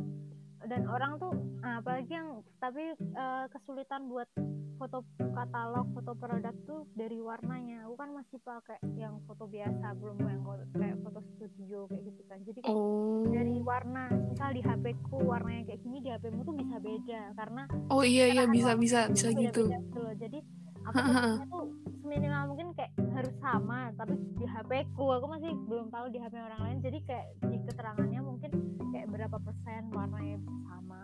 dan 0.66 0.86
orang 0.86 1.18
tuh 1.18 1.32
nah, 1.58 1.80
apalagi 1.80 2.12
yang 2.12 2.30
tapi 2.58 2.84
eh, 2.94 3.46
kesulitan 3.50 4.08
buat 4.08 4.28
foto 4.74 5.06
katalog 5.30 5.86
foto 5.92 6.12
produk 6.14 6.56
tuh 6.64 6.84
dari 6.92 7.18
warnanya 7.18 7.86
aku 7.86 7.96
kan 7.96 8.10
masih 8.12 8.42
pakai 8.42 8.76
yang 8.94 9.22
foto 9.24 9.46
biasa 9.46 9.96
belum 9.96 10.18
yang 10.20 10.42
foto- 10.42 10.68
kayak 10.74 10.98
foto 11.00 11.20
studio 11.30 11.80
kayak 11.88 12.04
gitu 12.04 12.22
kan 12.26 12.38
jadi 12.42 12.60
kayak 12.60 12.76
Oh. 12.76 13.24
dari 13.26 13.58
warna 13.60 14.04
misal 14.12 14.50
di 14.50 14.62
HP 14.62 14.86
ku 15.04 15.22
warnanya 15.22 15.64
kayak 15.66 15.80
gini 15.80 15.98
di 16.00 16.10
HP 16.10 16.24
mu 16.30 16.42
tuh 16.42 16.56
bisa 16.56 16.76
beda 16.78 17.22
karena 17.34 17.64
Oh 17.88 18.04
iya 18.04 18.26
iya 18.28 18.44
bisa 18.46 18.74
bisa 18.76 19.08
bisa 19.08 19.30
gitu. 19.32 19.70
beda-beda 19.70 19.80
gitu 19.80 20.00
loh. 20.02 20.14
jadi 20.18 20.40
aku 21.44 21.46
tuh 21.50 21.64
seminimal 22.04 22.42
mungkin 22.52 22.68
kayak 22.76 22.92
harus 23.16 23.34
sama 23.40 23.90
tapi 23.96 24.14
di 24.38 24.46
HP 24.46 24.72
ku 24.94 25.08
aku 25.10 25.26
masih 25.32 25.52
belum 25.68 25.88
tahu 25.90 26.06
di 26.12 26.20
HP 26.20 26.34
orang 26.38 26.62
lain 26.62 26.78
jadi 26.84 27.00
kayak 27.08 27.28
di 27.48 27.58
keterangannya 27.66 28.22
mungkin 28.22 28.52
kayak 28.92 29.08
berapa 29.10 29.38
persen 29.40 29.82
warnanya 29.96 30.38
sama 30.68 31.02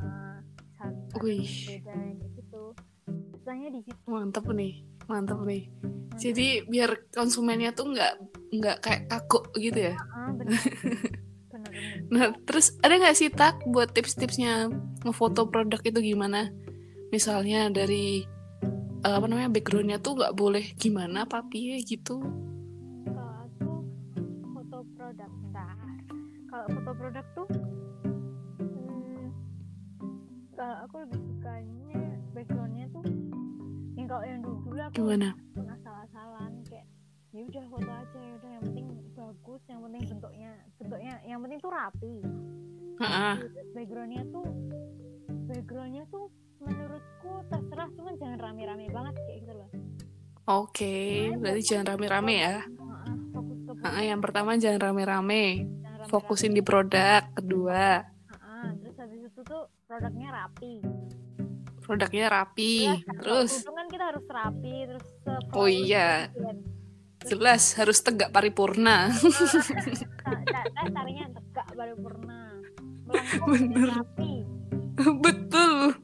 beda 0.80 1.96
gitu 2.16 2.20
di 2.20 2.28
situ 2.36 2.64
Mantap 4.06 4.46
nih. 4.54 4.86
Mantap 5.10 5.42
nih. 5.42 5.66
Jadi 6.20 6.68
biar 6.70 7.10
konsumennya 7.10 7.74
tuh 7.74 7.96
nggak 7.96 8.14
nggak 8.54 8.78
kayak 8.84 9.02
kaku 9.10 9.42
gitu 9.58 9.90
ya. 9.90 9.96
ah, 9.98 10.30
benar 10.36 10.54
benar 11.50 11.72
benar 11.72 11.98
Nah, 12.14 12.26
terus 12.46 12.78
ada 12.86 12.94
nggak 13.00 13.18
sih 13.18 13.30
tak 13.34 13.62
buat 13.66 13.90
tips-tipsnya 13.94 14.70
ngefoto 15.02 15.50
produk 15.50 15.82
itu 15.82 16.14
gimana? 16.14 16.52
Misalnya 17.10 17.74
dari 17.74 18.22
eh, 19.00 19.14
apa 19.16 19.26
namanya 19.28 19.50
backgroundnya 19.52 19.98
tuh 20.04 20.20
nggak 20.20 20.36
boleh 20.36 20.66
gimana 20.76 21.24
papi 21.24 21.76
ya 21.76 21.78
gitu. 21.84 22.20
kalau 23.08 23.32
aku 23.48 23.72
foto 24.56 24.78
produk 24.96 25.30
bentar 25.32 25.78
kalau 26.50 26.66
foto 26.76 26.92
produk 26.98 27.26
tuh 27.32 27.48
hmm, 28.60 29.26
kalau 30.58 30.76
aku 30.84 30.96
lebih 31.08 31.20
sukanya 31.32 32.04
backgroundnya 32.36 32.86
tuh 32.92 33.06
yang 33.96 34.08
kalau 34.08 34.24
yang 34.28 34.40
dulu 34.44 34.58
dulu 34.68 34.82
aku 34.84 34.96
Gimana? 35.00 35.30
pernah 35.56 35.76
asal-asalan 35.80 36.52
kayak 36.68 36.88
ya 37.30 37.42
udah 37.46 37.66
foto 37.70 37.92
aja 37.94 38.20
ya 38.20 38.34
udah 38.42 38.50
yang 38.50 38.64
penting 38.68 38.88
bagus 39.16 39.62
yang 39.70 39.80
penting 39.86 40.04
bentuknya 40.10 40.52
bentuknya 40.82 41.14
yang 41.24 41.40
penting 41.46 41.60
tuh 41.62 41.72
rapi 41.72 42.16
Heeh. 43.00 43.36
backgroundnya 43.72 44.24
tuh 44.28 44.48
backgroundnya 45.50 46.06
tuh 46.08 46.30
menurutku 46.60 47.32
terserah 47.48 47.90
cuman 47.92 48.14
jangan 48.16 48.40
rame-rame 48.40 48.86
banget 48.88 49.14
kayak 49.18 49.38
gitu 49.42 49.54
loh 49.56 49.70
Oke, 50.46 51.30
berarti 51.38 51.62
jangan 51.62 51.94
rame-rame 51.94 52.36
ya. 52.36 52.58
Fokus 53.30 53.60
ke 53.62 53.72
Heeh, 53.86 54.10
yang 54.10 54.18
pertama 54.18 54.58
jangan 54.58 54.82
rame-rame. 54.82 55.70
Fokusin 56.10 56.58
di 56.58 56.66
produk. 56.66 57.22
Kedua, 57.38 58.02
terus 58.82 58.98
habis 58.98 59.30
itu 59.30 59.42
tuh 59.46 59.70
produknya 59.86 60.34
rapi 60.34 60.82
produknya 61.80 62.30
rapi. 62.30 62.86
Kalau 62.86 63.46
Terus, 63.46 63.66
kan 63.66 63.88
kita 63.90 64.06
harus 64.10 64.26
rapi 64.26 64.76
terus 64.86 65.06
se- 65.22 65.54
Oh 65.54 65.66
iya. 65.66 66.30
jelas 67.22 67.74
harus 67.74 67.98
tegak 68.00 68.30
paripurna. 68.30 69.10
Ca- 69.10 70.70
carinya 70.88 71.22
yang 71.26 71.34
tegak 71.34 71.68
baru 71.74 71.94
purna 71.94 72.42
melengkung 73.06 73.50
Bener. 73.74 73.90
rapi 73.98 74.34
Betul. 75.26 75.96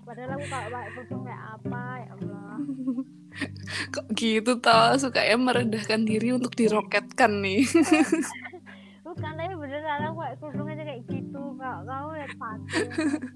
padahal 0.00 0.30
aku 0.34 0.46
pakai 0.46 0.88
kerudung 0.90 1.22
kayak 1.22 1.42
apa 1.54 1.82
ya 1.96 2.08
Allah 2.16 2.54
Kok 3.94 4.06
gitu 4.12 4.52
tau 4.58 4.96
suka 4.96 5.20
ya 5.20 5.36
merendahkan 5.36 6.02
diri 6.02 6.32
untuk 6.32 6.52
diroketkan 6.52 7.38
nih. 7.38 7.62
bukan 9.06 9.32
tapi 9.34 9.54
beneran 9.54 10.00
aku 10.04 10.14
pakai 10.16 10.36
kerudung 10.36 10.68
aja 10.68 10.84
kayak 10.84 11.02
gitu 11.06 11.42
kalau 11.54 11.80
kamu 11.82 12.08
lihat 12.14 12.32
pakai 12.34 12.82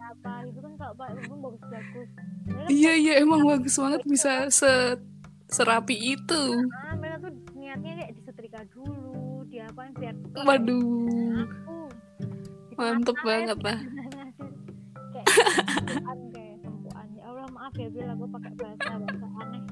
apa 0.02 0.32
gitu 0.44 0.58
kan 0.60 0.72
kalau 0.76 0.94
pakai 0.94 1.12
kerudung 1.16 1.40
bagus-bagus 1.40 2.08
Mereka 2.42 2.68
iya 2.68 2.92
iya 2.94 3.14
emang 3.18 3.40
bagus 3.42 3.74
banget 3.76 4.02
bisa 4.04 4.32
se 4.48 4.72
serapi 5.46 6.16
itu. 6.16 6.42
ah, 6.72 6.96
mereka 6.96 7.16
tuh 7.22 7.32
niatnya 7.54 7.92
kayak 7.94 8.12
disetrika 8.14 8.60
dulu 8.68 9.44
diapain 9.46 9.92
biar 9.92 10.14
Waduh, 10.42 11.44
mantep 12.74 13.16
banget 13.20 13.58
lah. 13.60 13.78
Kayak 15.32 15.58
sempuan 15.68 16.18
kayak 16.30 16.54
sempuan 16.60 17.06
ya 17.10 17.22
Allah 17.24 17.46
maaf 17.50 17.74
ya 17.74 17.88
bila 17.88 18.12
aku 18.12 18.24
pakai 18.30 18.52
bahasa 18.54 18.90
bahasa 18.96 19.26
aneh 19.38 19.62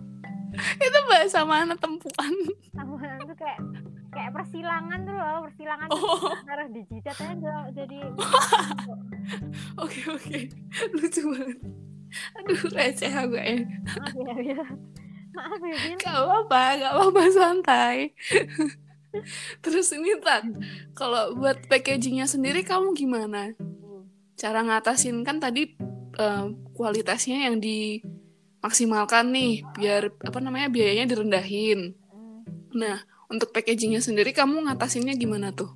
Itu 0.76 0.98
bahasa 1.06 1.38
mana 1.42 1.74
tempuan? 1.74 2.32
sempuan 2.68 3.18
tuh 3.22 3.36
kayak 3.36 3.58
kayak 4.10 4.30
persilangan 4.32 4.98
tuh 5.00 5.14
loh 5.14 5.38
persilangan 5.44 5.86
Oh, 5.88 6.34
taruh 6.42 6.68
di 6.68 6.82
jidat 6.84 7.16
aja 7.16 7.54
jadi 7.70 7.98
oke 9.82 10.00
oke. 10.10 10.38
Lucu 10.92 11.20
banget. 11.28 11.58
Aduh, 12.34 12.60
receh 12.72 13.12
aku 13.12 13.36
ya. 13.38 13.54
maaf 13.94 14.40
ya 14.42 14.58
maaf 15.30 15.62
ya 15.62 15.94
Gak 15.96 16.16
apa-apa, 16.16 16.62
gak 16.76 16.92
apa-apa 16.92 17.22
santai. 17.30 17.96
Terus 19.60 19.90
ini 19.90 20.18
Tan, 20.18 20.58
kalau 20.92 21.34
buat 21.34 21.62
packagingnya 21.66 22.26
sendiri 22.26 22.62
kamu 22.62 22.94
gimana? 22.94 23.54
Cara 24.40 24.64
ngatasin 24.64 25.20
kan 25.20 25.36
tadi 25.36 25.76
eh, 26.16 26.44
kualitasnya 26.72 27.44
yang 27.46 27.60
dimaksimalkan 27.60 29.28
nih, 29.28 29.68
biar 29.76 30.08
apa 30.18 30.38
namanya 30.40 30.72
biayanya 30.72 31.04
direndahin. 31.06 31.92
Hmm, 32.08 32.40
Nah, 32.72 32.96
untuk 33.28 33.52
packagingnya 33.52 34.00
sendiri 34.00 34.32
kamu 34.32 34.66
ngatasinnya 34.66 35.14
gimana 35.14 35.52
tuh? 35.52 35.70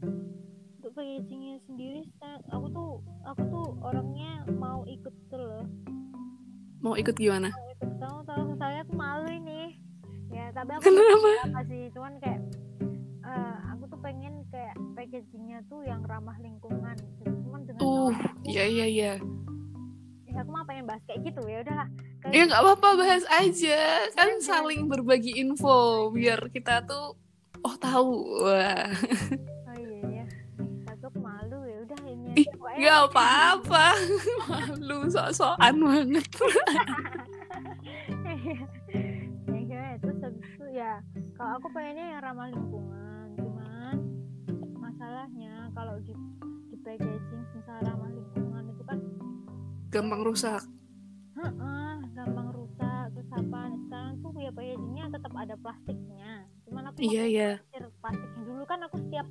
untuk 0.75 0.90
packagingnya 0.92 1.56
sendiri 1.64 2.02
aku 2.47 2.66
tuh 2.68 2.90
aku 3.23 3.42
tuh 3.47 3.66
orangnya 3.80 4.33
mau 4.50 4.83
ikut 4.85 5.14
tuh 5.26 5.38
loh 5.38 5.64
Mau 6.80 6.94
ikut 6.94 7.14
gimana? 7.14 7.49
mau 7.49 7.68
ikut 7.71 7.90
kamu 7.97 8.21
tahu 8.26 8.44
soalnya 8.59 8.83
aku 8.83 8.94
malu 8.94 9.28
ini 9.30 9.78
ya 10.28 10.50
tapi 10.50 10.71
aku 10.73 10.83
Kenapa? 10.85 11.28
apa 11.47 11.61
sih 11.64 11.83
cuman 11.90 12.12
kayak 12.18 12.40
eh, 13.25 13.56
aku 13.71 13.83
tuh 13.87 13.93
pengen 14.04 14.44
kayak 14.52 14.76
packagingnya 14.92 15.64
tuh 15.64 15.80
yang 15.88 16.04
ramah 16.04 16.37
lingkungan 16.37 16.92
gitu. 17.25 17.32
cuman 17.49 17.61
dengan 17.64 17.80
Uh, 17.80 18.12
iya 18.44 18.64
iya 18.68 18.87
iya. 18.87 19.12
ya 20.28 20.44
aku 20.44 20.50
mah 20.52 20.68
pengen 20.68 20.84
bahas 20.84 21.00
kayak 21.08 21.32
gitu 21.32 21.40
ya 21.49 21.64
udah 21.64 21.88
Ya 22.32 22.49
nggak 22.49 22.56
apa-apa 22.56 22.88
bahas 23.04 23.25
aja, 23.28 24.08
kan 24.16 24.40
Jangan. 24.40 24.64
saling 24.64 24.88
berbagi 24.88 25.37
info 25.37 26.08
biar 26.08 26.49
kita 26.49 26.80
tuh 26.88 27.12
oh 27.61 27.76
tahu. 27.76 28.40
Wah, 28.49 28.88
oh 29.68 29.76
iya 29.76 30.00
iya 30.08 30.25
aku 30.88 31.20
malu 31.20 31.68
ya 31.68 31.84
udah 31.84 32.00
ini 32.08 32.49
nggak 32.80 33.00
apa-apa. 33.12 33.92
Malu 34.49 35.04
sok-sokan 35.12 35.75
banget. 35.84 36.25
ya 39.52 39.61
kayak 39.68 40.00
terus 40.00 40.18
habis 40.25 40.49
itu 40.49 40.66
ya 40.73 41.04
kalau 41.37 41.61
aku 41.61 41.68
pengennya 41.76 42.04
yang 42.08 42.20
ramah 42.25 42.49
lingkungan 42.49 43.03
masalahnya 45.24 45.72
kalau 45.72 45.96
di 46.04 46.12
di 46.68 46.76
packaging 46.84 47.44
misalnya 47.56 47.96
ramah 47.96 48.12
lingkungan 48.12 48.64
itu 48.76 48.82
kan 48.84 49.00
gampang 49.88 50.20
rusak. 50.20 50.60
Heeh, 51.32 51.92
gampang 52.12 52.48
rusak 52.52 53.04
terus 53.16 53.30
apa? 53.32 53.60
Nah, 53.72 53.80
sekarang 53.88 54.12
tuh 54.20 54.36
ya 54.36 54.52
packagingnya 54.52 55.04
tetap 55.16 55.32
ada 55.32 55.54
plastiknya. 55.56 56.44
Cuman 56.68 56.92
aku 56.92 57.08
iya 57.08 57.24
iya. 57.24 57.50
plastik 58.04 58.30
dulu 58.36 58.68
kan 58.68 58.84
aku 58.84 59.00
setiap 59.00 59.24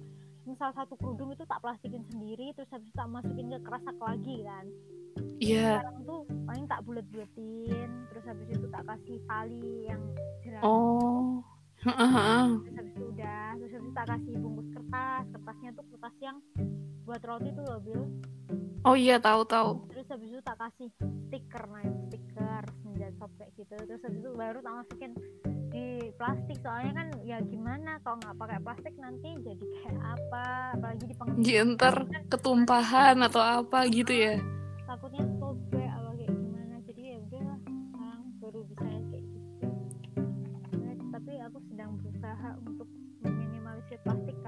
misal 0.50 0.74
satu 0.74 0.98
kerudung 0.98 1.30
itu 1.30 1.46
tak 1.46 1.62
plastikin 1.62 2.02
sendiri 2.10 2.58
terus 2.58 2.74
habis 2.74 2.90
itu 2.90 2.98
tak 2.98 3.14
masukin 3.14 3.54
ke 3.54 3.60
kerasak 3.62 3.98
lagi 4.02 4.36
kan. 4.50 4.66
Iya. 5.38 5.54
Yeah. 5.62 5.74
sekarang 5.78 5.98
tuh 6.10 6.22
paling 6.50 6.66
tak 6.66 6.82
bulat 6.90 7.06
bulatin 7.14 7.90
terus 8.10 8.24
habis 8.26 8.50
itu 8.50 8.66
tak 8.74 8.82
kasih 8.90 9.22
tali 9.30 9.86
yang 9.86 10.02
jerami 10.42 10.66
oh. 10.66 11.46
Terus 11.84 12.76
habis 12.80 12.94
itu 12.96 13.06
udah 13.12 13.44
terus 13.60 13.72
habis 13.72 13.84
itu 13.84 13.94
tak 13.94 14.08
kasih 14.08 14.34
bungkus 14.40 14.68
kertas. 14.72 15.24
Kertasnya 15.30 15.70
tuh 15.76 15.86
kertas 15.92 16.16
yang 16.20 16.38
buat 17.04 17.22
roti 17.22 17.50
tuh 17.52 17.64
loh 17.68 17.80
Bil. 17.84 18.02
Oh 18.84 18.96
iya, 18.96 19.16
tahu 19.16 19.48
tahu. 19.48 19.88
terus 19.88 20.08
habis 20.12 20.28
itu 20.28 20.42
tak 20.44 20.60
kasih 20.60 20.92
stiker 21.28 21.64
nah 21.72 21.84
stiker 22.08 22.64
senja 22.84 23.08
shop 23.16 23.32
kayak 23.40 23.52
gitu. 23.56 23.76
Terus 23.80 24.02
habis 24.04 24.20
itu 24.20 24.32
baru 24.34 24.60
tak 24.60 24.74
masukin 24.76 25.12
di 25.72 25.86
plastik. 26.16 26.58
Soalnya 26.60 26.92
kan 26.94 27.08
ya 27.24 27.38
gimana 27.42 27.96
kalau 28.04 28.20
nggak 28.20 28.36
pakai 28.36 28.60
plastik 28.60 28.96
nanti 28.96 29.30
jadi 29.40 29.66
kayak 29.84 30.04
apa? 30.04 30.46
Apalagi 30.76 31.04
di 31.08 31.16
penghujung 31.16 31.44
Iya, 31.44 31.62
ntar 31.76 31.96
ketumpahan 32.28 33.18
atau 33.24 33.40
apa 33.40 33.88
gitu 33.88 34.12
ya. 34.12 34.36
takutnya 34.84 35.24
sobek 35.40 35.88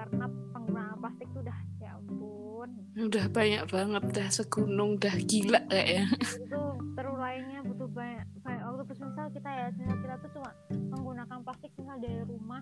karena 0.07 0.25
penggunaan 0.50 0.97
plastik 0.97 1.27
tuh 1.29 1.41
udah 1.41 1.57
ya 1.77 1.91
ampun 1.93 2.69
Udah 2.95 3.25
banyak 3.27 3.63
banget, 3.67 4.03
dah 4.09 4.29
segunung, 4.29 4.95
dah 4.95 5.15
gila 5.19 5.59
kayaknya. 5.65 6.07
itu 6.39 6.62
terurainya 6.93 7.59
butuh 7.62 7.89
banyak 7.89 8.24
banyak 8.39 8.63
waktu 8.63 8.83
terus 8.85 9.01
misal 9.03 9.25
kita 9.29 9.50
ya 9.50 9.65
misal 9.74 9.95
kita 10.00 10.15
tuh 10.17 10.29
cuma 10.33 10.50
menggunakan 10.89 11.38
plastik 11.41 11.71
misal 11.75 11.95
dari 11.97 12.17
rumah 12.24 12.62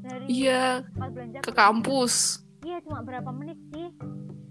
dari 0.00 0.24
Iya, 0.26 0.64
tempat 0.88 1.10
belanja 1.10 1.38
ke 1.40 1.52
kampus. 1.52 2.14
iya 2.60 2.80
cuma 2.80 3.00
berapa 3.00 3.30
menit 3.30 3.60
sih 3.68 3.88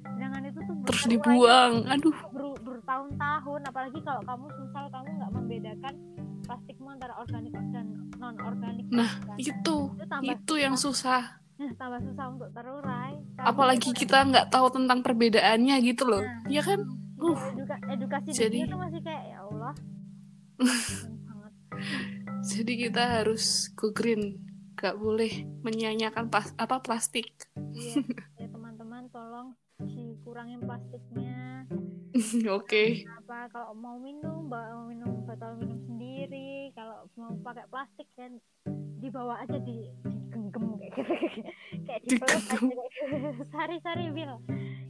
sedangkan 0.10 0.44
itu 0.46 0.60
tuh 0.62 0.76
Terus 0.86 1.04
dibuang. 1.08 1.74
Aduh, 1.88 2.16
ber- 2.30 2.60
bertahun-tahun 2.62 3.62
apalagi 3.66 4.00
kalau 4.00 4.22
kamu 4.22 4.46
misal 4.60 4.84
kamu 4.90 5.10
nggak 5.16 5.32
membedakan 5.32 5.94
plastikmu 6.44 6.88
antara 6.90 7.14
organik 7.16 7.54
dan 7.72 7.86
non 8.16 8.36
organik 8.38 8.86
Nah, 8.90 9.10
kan? 9.22 9.38
itu. 9.38 9.78
itu 9.90 10.28
Itu 10.28 10.54
yang 10.56 10.76
susah. 10.76 11.40
Nah, 11.80 11.88
tambah 11.88 12.02
susah 12.04 12.26
untuk 12.28 12.50
terurai 12.52 13.16
Apalagi 13.40 13.96
kita 13.96 14.28
nggak 14.28 14.52
tahu 14.52 14.68
tentang 14.68 15.00
perbedaannya 15.00 15.80
gitu 15.80 16.04
loh. 16.04 16.20
Iya 16.46 16.60
kan? 16.60 16.80
Uh. 17.16 17.40
Eduka- 17.56 17.84
edukasi 17.88 18.30
Jadi- 18.36 18.68
itu 18.68 18.76
masih 18.76 19.00
kayak 19.00 19.24
ya 19.32 19.40
Allah 19.48 19.74
Jadi 22.52 22.74
kita 22.76 23.24
harus 23.24 23.72
go 23.74 23.96
green. 23.96 24.44
Gak 24.76 24.96
boleh 24.96 25.44
menyanyiakan 25.60 26.28
pas 26.28 26.52
apa 26.56 26.80
plastik. 26.80 27.32
iya 27.72 28.00
ya 28.40 28.48
teman-teman 28.48 29.08
tolong 29.12 29.56
dikurangin 29.80 30.60
plastiknya 30.64 31.68
Oke. 32.58 33.06
apa 33.06 33.46
kalau 33.54 33.78
mau 33.78 33.98
minum 34.02 34.50
bawa 34.50 34.90
minum 34.90 35.22
botol 35.26 35.54
minum 35.62 35.78
sendiri 35.86 36.74
kalau 36.74 37.06
mau 37.14 37.32
pakai 37.46 37.66
plastik 37.70 38.10
kan 38.18 38.42
dibawa 39.00 39.46
aja 39.46 39.62
di 39.62 39.88
digenggam 40.04 40.76
kayak 40.82 40.92
gitu 40.98 41.14
kayak 41.88 42.02
kayak 42.02 42.42
gitu. 42.50 42.68
sari-sari 43.54 44.06
bil 44.10 44.34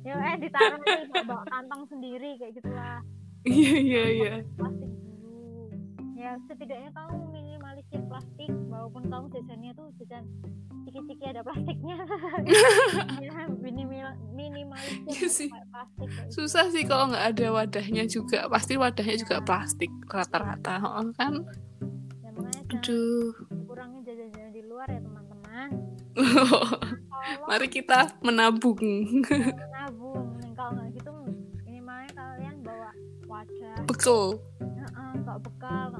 ya 0.08 0.16
eh 0.16 0.36
ditaruh 0.40 0.80
aja 0.80 1.22
bawa, 1.28 1.44
kantong 1.52 1.84
sendiri 1.92 2.40
kayak 2.40 2.56
gitulah 2.56 3.04
Iya 3.48 3.76
iya 3.80 4.04
iya. 4.12 4.34
plastik 4.56 4.92
dulu 4.92 5.72
ya 6.16 6.32
setidaknya 6.48 6.90
kamu 6.96 7.16
plastik 7.32 7.59
walaupun 8.90 9.06
kamu 9.06 9.26
jajannya 9.38 9.72
tuh 9.78 9.88
jajan 10.02 10.26
ciki-ciki 10.82 11.22
ada 11.30 11.46
plastiknya 11.46 12.02
ya 13.22 13.46
minimal 13.70 14.18
minimalisir 14.34 15.54
Iya 15.54 15.62
plastik 15.70 16.10
gitu. 16.10 16.34
Susah 16.34 16.66
sih 16.74 16.90
kalau 16.90 17.14
nggak 17.14 17.38
ada 17.38 17.46
wadahnya 17.54 18.10
juga. 18.10 18.50
Pasti 18.50 18.82
wadahnya 18.82 19.22
juga 19.22 19.46
plastik 19.46 19.94
rata-rata, 20.10 20.82
oh, 20.82 21.06
kan? 21.14 21.46
ya 22.26 22.34
makanya 22.34 22.82
Aduh. 22.82 23.30
kurangi 23.70 24.02
jajan-jajan 24.10 24.50
di 24.58 24.62
luar 24.66 24.90
ya 24.90 25.02
teman-teman 25.06 25.70
Mari 27.50 27.68
kita 27.70 28.18
menabung. 28.26 28.82
nabung 29.70 30.34
Nih, 30.42 30.50
kalau 30.58 30.82
nggak 30.82 30.98
gitu 30.98 31.14
minimalnya 31.62 32.10
kalian 32.18 32.56
bawa 32.66 32.90
wadah 33.30 33.86
Bekel. 33.86 34.42
Heeh, 34.58 35.12
kalau 35.22 35.40
bekal 35.46 35.94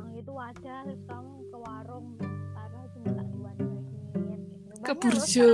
Ke 4.80 4.94
burjo. 4.94 5.50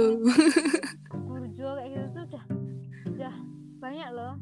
burjo 1.11 1.67
kayak 1.73 1.89
gitu 1.89 2.07
tuh 2.11 2.23
udah 2.25 2.43
udah 3.07 3.35
banyak 3.77 4.09
loh 4.11 4.33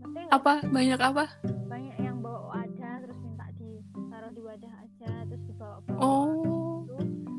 Maksudnya 0.00 0.24
Apa? 0.30 0.52
Banyak 0.64 1.00
apa? 1.00 1.24
banyak 1.64 1.96
yang 1.98 2.16
bawa 2.18 2.40
wadah 2.52 2.94
terus 3.00 3.18
minta 3.20 3.46
ditaruh 3.52 4.30
di 4.30 4.40
wadah 4.40 4.72
aja 4.76 5.10
terus 5.24 5.42
dibawa 5.44 5.76
ke 5.80 5.90
Oh. 5.94 6.82
itu 6.82 6.94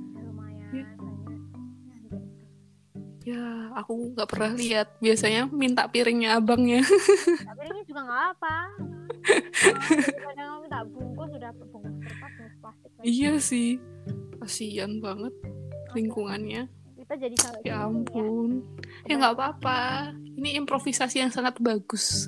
ya 0.10 0.22
lumayan 0.22 0.70
Iya. 0.72 0.86
banyak 0.90 1.42
ya. 2.02 2.20
Ya, 3.22 3.46
aku 3.76 3.92
nggak 4.10 4.28
pernah 4.28 4.52
lihat. 4.54 4.88
Biasanya 4.98 5.46
minta 5.48 5.86
piringnya 5.86 6.36
abangnya. 6.36 6.82
tapi 7.38 7.62
ini 7.68 7.82
juga 7.84 8.02
nggak 8.02 8.24
apa 8.32 8.56
daripada 10.02 10.42
kamu 10.42 10.66
tak 10.66 10.84
bungkus 10.90 11.30
sudah 11.30 11.52
bungkus 11.54 11.84
kertas 12.02 12.32
bungkus 12.34 12.56
plastik 12.58 12.90
iya 13.02 13.32
sih. 13.38 13.78
Kasian 14.38 14.98
banget 14.98 15.34
lingkungannya. 15.92 16.66
Kita 17.12 17.28
jadi 17.28 17.38
salah 17.44 17.60
Ya 17.68 17.76
satu 17.76 17.92
ampun. 17.92 18.50
Ya 19.04 19.20
nggak 19.20 19.36
apa-apa. 19.36 20.16
Ini 20.16 20.64
improvisasi 20.64 21.20
yang 21.20 21.28
sangat 21.28 21.60
bagus. 21.60 22.24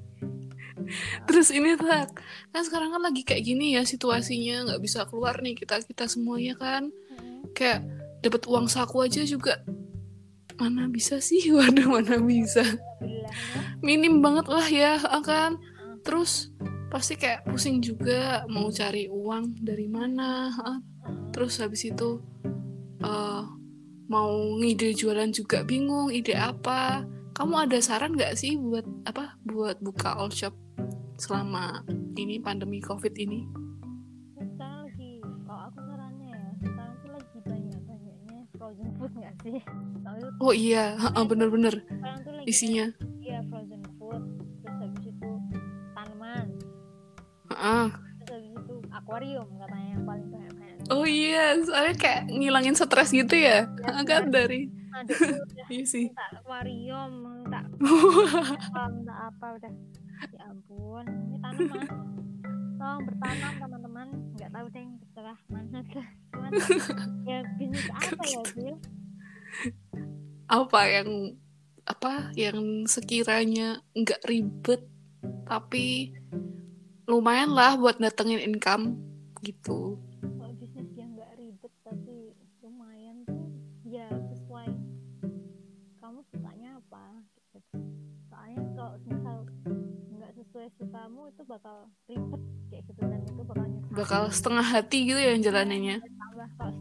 Terus 1.28 1.52
ini 1.52 1.76
tak, 1.76 2.16
kan 2.48 2.62
sekarang 2.64 2.96
kan 2.96 3.04
lagi 3.04 3.28
kayak 3.28 3.44
gini 3.44 3.76
ya 3.76 3.84
situasinya. 3.84 4.72
Nggak 4.72 4.80
bisa 4.80 5.04
keluar 5.04 5.36
nih 5.44 5.52
kita 5.52 5.84
kita 5.84 6.08
semuanya 6.08 6.56
kan. 6.56 6.88
Kayak 7.52 7.84
dapat 8.24 8.48
uang 8.48 8.72
saku 8.72 9.04
aja 9.04 9.20
juga. 9.28 9.60
Mana 10.56 10.88
bisa 10.88 11.20
sih? 11.20 11.44
Waduh 11.52 11.84
mana 11.84 12.16
bisa? 12.24 12.64
Minim 13.84 14.24
banget 14.24 14.48
lah 14.48 14.64
ya 14.64 14.96
kan. 15.20 15.60
Terus 16.00 16.56
pasti 16.88 17.20
kayak 17.20 17.52
pusing 17.52 17.84
juga 17.84 18.48
mau 18.48 18.72
cari 18.72 19.12
uang 19.12 19.60
dari 19.60 19.90
mana 19.92 20.46
ah. 20.54 20.78
terus 21.34 21.58
habis 21.58 21.90
itu 21.90 22.22
eh, 23.02 23.42
mau 24.14 24.30
ngide 24.62 24.94
jualan 24.94 25.34
juga 25.34 25.66
bingung 25.66 26.06
ide 26.14 26.38
apa? 26.38 27.02
Kamu 27.34 27.66
ada 27.66 27.82
saran 27.82 28.14
nggak 28.14 28.38
sih 28.38 28.54
buat 28.54 28.86
apa 29.10 29.34
buat 29.42 29.82
buka 29.82 30.14
all 30.14 30.30
shop 30.30 30.54
selama 31.18 31.82
ini 32.14 32.38
pandemi 32.38 32.78
covid 32.78 33.10
ini? 33.18 33.42
Sekarang 34.38 34.86
lagi 34.86 35.18
kalau 35.42 35.66
aku 35.66 35.78
sarannya 35.82 36.30
ya 36.30 36.46
sekarang 36.62 36.94
tuh 37.02 37.10
lagi 37.10 37.38
banyak 37.42 37.80
banyaknya 37.90 38.38
frozen 38.54 38.88
food 38.94 39.12
nggak 39.18 39.34
sih? 39.42 39.58
Itu 39.58 40.38
oh 40.38 40.54
iya 40.54 40.94
bener-bener. 41.26 41.74
Isinya. 42.46 42.86
Iya 43.18 43.42
frozen 43.50 43.82
food 43.98 44.22
terus 44.62 44.78
habis 44.78 45.10
itu 45.10 45.30
tanaman. 45.98 46.46
Heeh. 47.50 47.86
terus 48.22 48.30
habis 48.30 48.54
itu 48.62 48.74
akuarium 48.94 49.48
katanya 49.58 49.88
yang 49.98 50.04
paling 50.06 50.28
oh 50.92 51.04
iya 51.06 51.56
soalnya 51.64 51.94
kayak 51.96 52.22
ngilangin 52.28 52.76
stres 52.76 53.10
gitu 53.14 53.34
ya. 53.36 53.68
Heeh, 53.68 54.02
kan 54.04 54.28
dari. 54.28 54.68
Ada 54.94 55.10
tuh 55.10 55.34
udah 55.42 55.66
iya 55.74 55.84
sih. 55.84 56.06
minta 56.12 56.26
akuarium 56.38 57.12
apa 57.50 58.82
minta 58.92 59.14
apa 59.28 59.46
udah. 59.60 59.72
Ya 60.30 60.42
ampun 60.48 61.04
ini 61.08 61.36
tanaman 61.42 61.86
tolong 62.78 63.02
bertanam 63.08 63.52
teman-teman. 63.58 64.08
Nggak 64.38 64.50
tahu 64.52 64.66
deh 64.70 64.86
terserah 65.00 65.38
mana 65.48 65.78
tuh 65.88 66.06
cuman 66.32 66.50
ya 67.30 67.38
bisnis 67.56 67.86
apa 67.90 68.22
ya 68.26 68.40
Bil? 68.54 68.76
Apa 70.50 70.80
yang 70.90 71.10
apa 71.84 72.32
yang 72.32 72.88
sekiranya 72.88 73.84
nggak 73.92 74.24
ribet 74.24 74.88
tapi 75.44 76.16
lumayan 77.04 77.52
lah 77.52 77.76
buat 77.76 78.00
datengin 78.00 78.40
income 78.40 78.96
gitu 79.44 80.00
sukamu 90.84 91.20
itu 91.32 91.42
bakal 91.48 91.76
ribet 92.04 92.42
kayak 92.68 92.82
gitu 92.84 93.00
dan 93.00 93.20
itu 93.24 93.42
bakal 93.42 93.64
nyesal. 93.64 93.92
Bakal 93.96 94.22
setengah 94.28 94.66
hati 94.66 94.98
gitu 95.08 95.20
ya 95.20 95.32
jalanannya 95.40 95.96
tambah 96.04 96.48
kalau 96.60 96.74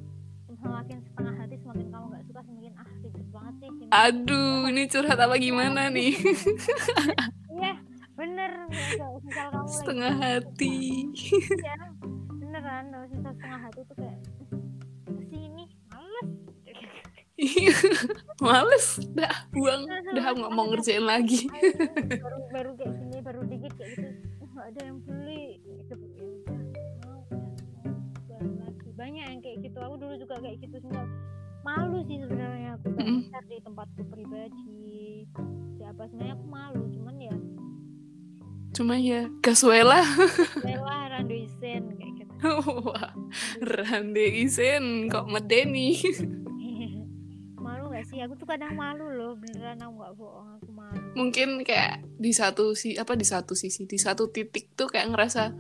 semakin 0.64 0.98
setengah 1.04 1.34
hati 1.40 1.56
semakin 1.60 1.88
kamu 1.92 2.06
nggak 2.12 2.24
suka 2.28 2.42
semakin 2.44 2.74
ah 2.76 2.90
ribet 3.04 3.28
banget 3.32 3.54
sih 3.60 3.68
ini 3.72 3.86
aduh 3.92 4.60
ini 4.68 4.82
curhat 4.92 5.20
apa 5.20 5.36
gimana 5.40 5.82
nih? 5.88 6.12
Iya 7.54 7.74
bener. 8.18 8.52
Misal, 8.68 9.12
kamu 9.24 9.70
setengah 9.70 10.14
hati. 10.20 10.76
Lagi 11.06 11.64
ya 11.64 11.76
beneran 12.34 12.84
kalau 12.92 13.08
misal 13.08 13.32
setengah 13.38 13.60
hati 13.62 13.82
tuh 13.88 13.96
kayak 13.96 14.18
males 15.94 16.30
Iya, 17.34 17.74
males. 18.46 18.88
Dah 19.18 19.50
buang. 19.50 19.90
Dah 20.14 20.26
nggak 20.34 20.54
mau 20.54 20.66
ngerjain 20.70 21.02
lagi. 21.06 21.50
Baru 21.50 22.40
baru 22.54 22.72
kayak 22.78 22.94
baru 23.34 23.50
dikit 23.50 23.74
kayak 23.82 23.90
gitu. 23.98 24.10
"Oh, 24.38 24.48
nggak 24.54 24.68
ada 24.70 24.82
yang 24.86 24.98
beli. 25.02 25.46
Gitu 25.66 25.94
ya 25.98 26.30
mau 27.02 27.22
lagi. 28.62 28.90
Banyak 28.94 29.26
yang 29.26 29.42
kayak 29.42 29.58
gitu. 29.66 29.78
Aku 29.82 29.96
dulu 29.98 30.14
juga 30.22 30.36
kayak 30.38 30.58
gitu 30.62 30.76
semua. 30.86 31.04
Malu 31.66 32.06
sih 32.06 32.22
sebenarnya 32.22 32.78
aku. 32.78 32.94
Mm-mm. 32.94 33.20
share 33.34 33.48
di 33.50 33.58
tempatku 33.66 34.02
pribadi. 34.06 35.26
Siapa 35.82 36.06
sebenarnya 36.14 36.36
aku 36.38 36.46
malu. 36.46 36.84
Cuman 36.94 37.16
ya 37.18 37.36
cuma 38.74 38.98
ya 38.98 39.30
gas 39.46 39.62
wae 39.62 39.86
lah 39.86 40.02
rela 40.66 41.06
randu 41.14 41.46
isen 41.46 41.94
kayak 41.94 42.14
gitu. 42.26 42.34
Wah 42.90 43.14
rande 43.62 44.26
isen 44.46 45.10
kok 45.14 45.30
medeni 45.30 46.02
aku 48.26 48.34
tuh 48.40 48.48
kadang 48.48 48.74
malu 48.74 49.08
loh 49.12 49.34
beneran 49.36 49.80
aku 49.80 49.94
nggak 50.00 50.14
bohong 50.16 50.50
aku 50.60 50.70
malu 50.72 51.02
mungkin 51.14 51.62
kayak 51.62 52.04
di 52.18 52.32
satu 52.32 52.74
si 52.74 52.96
apa 52.96 53.14
di 53.14 53.26
satu 53.28 53.54
sisi 53.54 53.86
di 53.86 54.00
satu 54.00 54.32
titik 54.32 54.74
tuh 54.74 54.88
kayak 54.88 55.12
ngerasa 55.14 55.54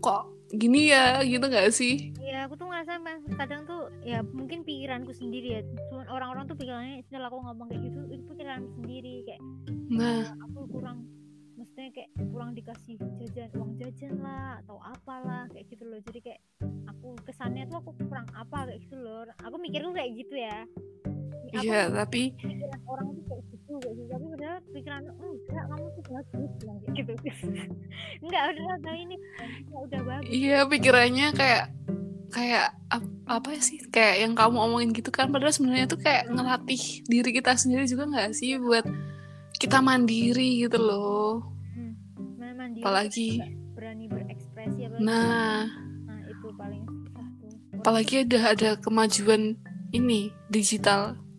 kok 0.00 0.40
gini 0.50 0.90
ya 0.90 1.22
gitu 1.22 1.46
gak 1.46 1.70
sih 1.70 2.10
Iya, 2.30 2.46
aku 2.46 2.54
tuh 2.62 2.70
ngerasa 2.70 3.02
kadang 3.34 3.66
tuh 3.66 3.90
ya 4.06 4.22
mungkin 4.22 4.62
pikiranku 4.62 5.10
sendiri 5.10 5.58
ya. 5.58 5.60
Cuman 5.90 6.06
orang-orang 6.06 6.46
tuh 6.46 6.54
pikirannya 6.54 7.02
setelah 7.02 7.26
aku 7.26 7.42
ngomong 7.42 7.66
kayak 7.66 7.90
gitu 7.90 8.00
itu 8.06 8.24
pikiranku 8.30 8.70
sendiri 8.78 9.14
kayak 9.26 9.42
nah 9.90 10.30
aku 10.46 10.70
kurang 10.70 11.10
maksudnya 11.58 11.90
kayak 11.90 12.10
kurang 12.30 12.50
dikasih 12.54 12.96
jajan 13.18 13.50
uang 13.58 13.72
jajan 13.82 14.14
lah 14.22 14.62
atau 14.62 14.78
apalah 14.78 15.50
kayak 15.50 15.66
gitu 15.74 15.84
loh. 15.90 15.98
Jadi 16.06 16.18
kayak 16.22 16.40
aku 16.86 17.18
kesannya 17.26 17.66
tuh 17.66 17.82
aku 17.82 17.90
kurang 17.98 18.30
apa 18.30 18.58
kayak 18.70 18.78
gitu 18.86 18.96
loh. 18.96 19.26
Aku 19.42 19.58
mikirku 19.58 19.90
kayak 19.90 20.10
gitu 20.14 20.34
ya. 20.38 20.64
Iya 21.52 21.80
tapi 21.88 22.22
pikiran 22.32 22.80
orang 22.86 23.08
tuh 23.10 23.24
kayak 23.26 23.42
gitu 23.44 23.74
kayak 23.76 23.92
gitu. 23.92 24.02
Tapi 24.06 24.24
padahal 24.28 24.58
pikiran 24.68 25.02
"Oh, 25.12 25.32
enggak 25.32 25.64
kamu 25.66 25.86
tuh 25.90 26.02
bagus 26.06 26.50
bilang 26.56 26.78
kayak 26.80 26.94
gitu. 26.96 27.12
enggak 28.22 28.42
udah 28.48 28.64
udah 28.76 28.94
ini 28.96 29.16
enggak 29.60 29.80
udah 29.82 30.00
bagus. 30.04 30.30
iya 30.30 30.58
pikirannya 30.64 31.26
kayak 31.32 31.64
kayak 32.30 32.66
ap- 32.88 33.18
apa 33.26 33.48
sih 33.58 33.78
kayak 33.88 34.16
yang 34.20 34.32
kamu 34.32 34.56
omongin 34.60 34.90
gitu 34.92 35.08
kan 35.08 35.26
padahal 35.28 35.50
sebenarnya 35.50 35.86
tuh 35.86 35.98
kayak 35.98 36.26
ngelatih 36.28 36.78
diri 37.04 37.30
kita 37.32 37.54
sendiri 37.54 37.84
juga 37.84 38.06
nggak 38.06 38.30
sih 38.32 38.54
buat 38.56 38.86
kita 39.56 39.78
mandiri 39.80 40.60
gitu 40.60 40.78
loh 40.78 41.42
Hmm. 41.70 41.94
Mana 42.36 42.54
mandiri 42.56 42.82
apalagi 42.82 43.28
berani 43.72 44.06
berekspresi 44.06 44.80
apa 44.84 44.96
nah 44.96 45.66
nah 46.04 46.18
itu 46.24 46.48
paling 46.52 46.82
susah 46.86 47.26
tuh 47.36 47.50
apalagi 47.76 48.14
ada 48.20 48.38
ada 48.48 48.70
kemajuan 48.76 49.58
ini 49.90 50.20
digital 50.46 51.14
Digi- 51.14 51.29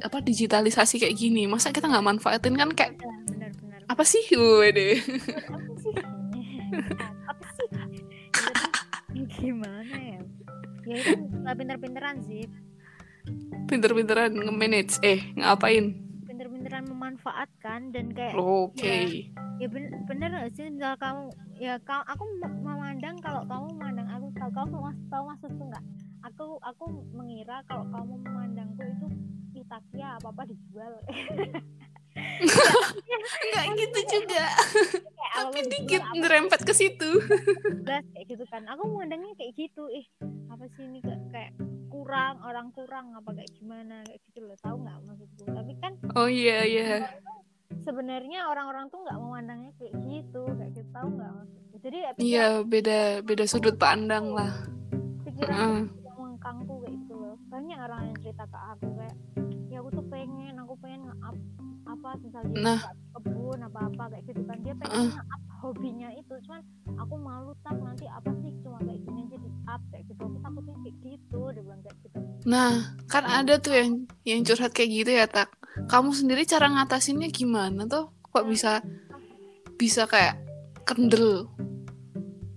apa 0.00 0.18
digitalisasi 0.20 1.00
kayak 1.00 1.16
gini. 1.16 1.44
Masa 1.44 1.70
kita 1.70 1.88
nggak 1.88 2.04
manfaatin 2.04 2.54
kan 2.54 2.70
kayak 2.70 2.92
Iya, 2.94 3.10
benar-benar 3.26 3.80
apa 3.84 4.02
sih? 4.02 4.22
Wede 4.30 5.00
apa 5.48 5.72
sih? 5.76 5.94
Apa 7.24 7.46
sih? 7.50 7.66
Jadi, 7.70 7.98
gimana 9.30 9.94
ya? 9.94 10.20
Ya 10.84 10.96
itu 10.98 11.16
nggak 11.16 11.56
pinter-pinteran 11.56 12.16
sih. 12.22 12.44
Pinter-pinteran 13.64 14.36
nge-manage. 14.36 15.00
Eh 15.00 15.32
ngapain? 15.34 15.96
Pinter-pinteran 16.24 16.84
memanfaatkan 16.84 17.88
dan 17.88 18.12
kayak 18.12 18.36
oke. 18.36 18.98
ya 19.54 19.66
ben- 19.70 19.94
bener 20.04 20.28
gak 20.34 20.50
sih? 20.52 20.66
Misal 20.66 20.98
kamu 20.98 21.30
ya 21.56 21.78
kau 21.80 22.02
aku 22.04 22.24
me- 22.36 22.58
memandang 22.60 23.16
kalau 23.22 23.46
kamu 23.46 23.66
memandang 23.78 24.08
aku 24.10 24.26
tahu 24.34 24.50
kamu 24.50 24.74
mas 24.82 24.98
tahu 25.06 25.22
maksudku 25.30 25.62
nggak? 25.62 25.84
Aku 26.24 26.58
aku 26.60 26.84
mengira 27.14 27.62
kalau 27.64 27.86
kamu 27.88 28.14
memandangku 28.18 28.82
itu 28.82 29.06
Itakia 29.64 30.20
apa 30.20 30.28
apa 30.28 30.42
dijual. 30.44 30.92
Nggak 33.50 33.64
gitu 33.74 34.00
juga. 34.20 34.44
tapi 35.34 35.60
dikit 35.66 36.02
nerempet 36.14 36.60
ke 36.62 36.72
situ. 36.74 37.10
Kayak 37.82 38.26
gitu 38.30 38.44
kan. 38.46 38.62
Aku 38.70 38.86
memandangnya 38.86 39.34
kayak 39.34 39.52
gitu 39.58 39.90
ih 39.90 40.06
apa 40.46 40.70
sih 40.78 40.86
ini 40.86 41.02
kayak, 41.02 41.22
kayak 41.34 41.52
kurang 41.90 42.38
orang 42.46 42.70
kurang 42.70 43.10
apa 43.18 43.34
kayak 43.34 43.50
gimana? 43.58 44.06
Kayak 44.06 44.20
gitu 44.30 44.40
loh. 44.46 44.56
Tahu 44.62 44.76
nggak 44.86 44.98
maksudku? 45.10 45.44
Tapi 45.50 45.72
kan 45.82 45.92
oh 46.14 46.28
iya 46.30 46.62
iya. 46.62 46.88
sebenarnya 47.82 48.48
orang-orang 48.48 48.88
tuh 48.88 49.02
nggak 49.02 49.18
memandangnya 49.18 49.72
kayak 49.80 49.94
gitu. 50.06 50.42
Kayak 50.54 50.70
gitu 50.78 50.90
tahu 50.94 51.08
nggak 51.18 51.32
maksudku? 51.34 51.74
Jadi 51.84 51.96
ya 51.98 52.10
iya 52.22 52.46
beda 52.62 53.00
beda 53.26 53.44
sudut 53.50 53.74
pandang 53.74 54.30
lah. 54.30 54.54
Pikiran 55.26 55.90
yang 55.90 56.16
mengkangku 56.16 56.78
kayak 56.86 56.94
gitu 56.94 57.14
loh. 57.18 57.36
Banyak 57.50 57.78
orang 57.82 58.00
yang 58.14 58.18
cerita 58.22 58.44
ke 58.46 58.58
aku 58.58 58.86
kayak 59.02 59.16
apa 62.04 62.20
misalnya 62.20 62.52
Nah. 62.60 62.80
kebun 63.16 63.58
apa 63.64 63.80
apa 63.88 64.04
kayak 64.12 64.24
gitu 64.28 64.42
kan 64.44 64.58
dia 64.60 64.76
pengen 64.76 64.92
Heeh. 64.92 65.08
nge-up 65.16 65.42
hobinya 65.64 66.08
itu. 66.12 66.34
Cuman 66.44 66.60
aku 67.00 67.14
malu 67.16 67.52
tak 67.64 67.80
nanti 67.80 68.04
apa 68.04 68.28
sih? 68.36 68.52
Cuma 68.60 68.76
kayak 68.78 69.00
gini 69.00 69.20
aja 69.24 69.36
di 69.40 69.48
up 69.64 69.80
kayak 69.88 70.04
gitu. 70.04 70.20
Aku 70.20 70.36
takutnya 70.36 70.74
kayak 70.76 70.96
gitu 71.00 71.40
dia 71.48 71.62
bilang 71.64 71.80
kayak 71.80 71.96
gitu. 72.04 72.18
Nah 72.44 72.72
kan 73.08 73.24
ada 73.24 73.54
tuh 73.56 73.72
yang 73.72 73.90
yang 74.22 74.40
curhat 74.44 74.76
kayak 74.76 74.90
gitu 74.92 75.10
ya 75.10 75.24
tak. 75.24 75.48
Kamu 75.88 76.12
sendiri 76.12 76.44
cara 76.44 76.68
ngatasinnya 76.68 77.32
gimana 77.32 77.88
tuh? 77.88 78.12
Kok 78.22 78.44
bisa 78.44 78.84
bisa 79.74 80.04
kayak 80.04 80.36
kendel 80.84 81.48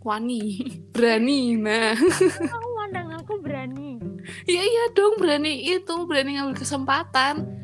wani 0.02 0.60
berani? 0.94 1.56
Nah. 1.56 1.96
Aku 1.96 2.68
mandang 2.76 3.16
aku 3.16 3.40
berani. 3.40 3.96
Iya 4.44 4.60
iya 4.60 4.84
dong 4.92 5.16
berani. 5.16 5.64
Itu 5.64 6.04
berani 6.04 6.36
ngambil 6.36 6.60
kesempatan 6.60 7.57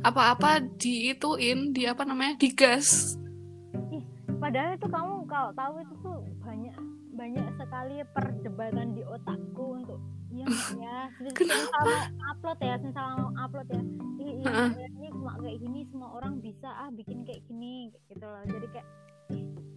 apa-apa 0.00 0.64
diituin 0.80 1.76
di 1.76 1.84
apa 1.84 2.02
namanya 2.08 2.40
digas 2.40 3.16
padahal 4.40 4.72
itu 4.74 4.88
kamu 4.88 5.14
kalau 5.28 5.50
tahu 5.52 5.74
itu 5.84 5.94
tuh 6.00 6.18
banyak 6.40 6.74
banyak 7.12 7.46
sekali 7.60 8.00
perdebatan 8.16 8.96
di 8.96 9.02
otakku 9.04 9.76
untuk 9.76 10.00
iya 10.32 10.46
ya 10.80 10.98
Kenapa? 11.36 12.08
upload 12.32 12.58
ya 12.64 12.74
misal 12.80 13.04
mau 13.20 13.30
upload 13.36 13.68
ya 13.68 13.82
Ih, 14.20 14.32
iya 14.40 14.52
ya? 14.72 14.86
ini 14.88 15.08
cuma 15.12 15.36
kayak 15.36 15.58
gini 15.60 15.80
semua 15.92 16.08
orang 16.16 16.40
bisa 16.40 16.68
ah 16.72 16.88
bikin 16.88 17.24
kayak 17.28 17.44
gini 17.44 17.92
gitu 18.08 18.24
loh 18.24 18.40
jadi 18.48 18.66
kayak 18.72 18.86
ih, 18.88 19.09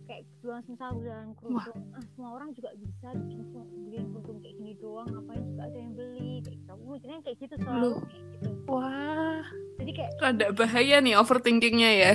kayak 0.04 0.24
jualan 0.40 0.64
misal 0.68 0.90
jualan 0.98 1.30
kerudung 1.40 1.80
ah 1.92 2.04
semua 2.14 2.30
orang 2.36 2.50
juga 2.52 2.70
bisa 2.76 3.08
bikin 3.16 3.40
semua 3.48 3.66
bikin 3.88 4.04
kerudung 4.12 4.38
kayak 4.44 4.56
gini 4.58 4.74
doang 4.78 5.08
ngapain 5.08 5.44
juga 5.48 5.64
ada 5.66 5.78
yang 5.78 5.92
beli 5.94 6.32
kayak 6.42 6.58
gitu. 6.60 6.70
Aku 6.70 6.84
mikirnya 6.86 7.20
kayak 7.24 7.38
gitu 7.40 7.56
selalu 7.58 7.80
Loh. 7.80 7.96
kayak 8.04 8.24
gitu. 8.36 8.50
Wah. 8.68 9.44
Jadi 9.80 9.92
kayak 9.92 10.12
rada 10.20 10.48
bahaya 10.52 10.96
nih 11.00 11.14
overthinkingnya 11.16 11.92
ya. 11.92 12.12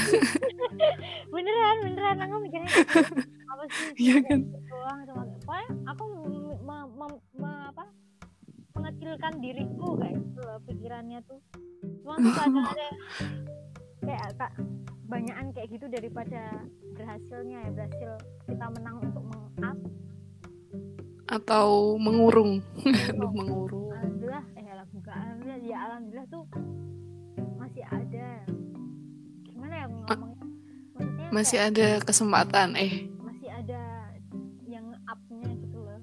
Beneran 1.33 1.77
beneran 1.85 2.17
aku 2.21 2.35
mikirnya 2.41 2.69
kayak 2.69 2.89
gitu. 2.89 3.21
apa 3.49 3.65
sih 3.67 3.87
Iya 4.05 4.15
cuma 4.15 4.29
kan? 4.29 4.39
gitu 4.45 4.59
doang 4.69 4.99
cuma 5.05 5.23
pokoknya 5.43 5.67
aku 5.89 6.05
me- 6.63 7.67
apa 7.69 7.85
mengecilkan 8.75 9.33
diriku 9.43 9.89
kayak 9.97 10.15
gitu 10.21 10.41
loh 10.41 10.59
pikirannya 10.65 11.19
tuh. 11.25 11.41
Cuma 12.05 12.15
tuh 12.23 12.33
kadang 12.33 12.67
ada 12.67 12.89
kayak 13.99 14.29
kak 14.37 14.53
banyakan 15.09 15.57
kayak 15.57 15.69
gitu 15.73 15.87
daripada 15.89 16.69
berhasilnya 16.93 17.65
ya 17.65 17.71
berhasil 17.73 18.13
kita 18.45 18.67
menang 18.77 18.97
untuk 19.01 19.25
meng-up. 19.25 19.79
Atau 21.29 21.97
mengurung. 21.97 22.61
Aduh 22.85 23.33
mengurung. 23.33 23.89
alhamdulillah 23.89 24.45
eh 24.57 24.69
alhamdulillah 24.69 25.17
alhamdulillah 25.17 25.61
ya 25.65 25.77
alhamdulillah 25.89 26.27
tuh 26.29 26.45
masih 27.57 27.85
ada. 27.89 28.29
Gimana 29.49 29.75
ya 29.75 29.87
aku 29.89 30.25
ngomongnya 30.29 30.47
maksudnya 30.93 31.29
masih 31.33 31.57
kayak 31.57 31.69
ada 31.73 31.89
kesempatan 32.05 32.69
eh. 32.77 32.93
Masih 33.25 33.49
ada 33.49 33.83
yang 34.69 34.87
upnya 35.09 35.51
gitu 35.57 35.79
loh. 35.81 36.01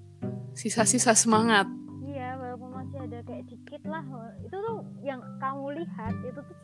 Sisa-sisa 0.58 1.14
semangat. 1.14 1.70
Iya, 2.06 2.42
walaupun 2.42 2.70
masih 2.74 2.98
ada 3.06 3.20
kayak 3.22 3.46
dikit 3.50 3.82
lah. 3.86 4.02
Itu 4.42 4.58
tuh 4.58 4.82
yang 5.06 5.22
kamu 5.38 5.84
lihat 5.84 6.16
itu 6.26 6.40
tuh 6.42 6.55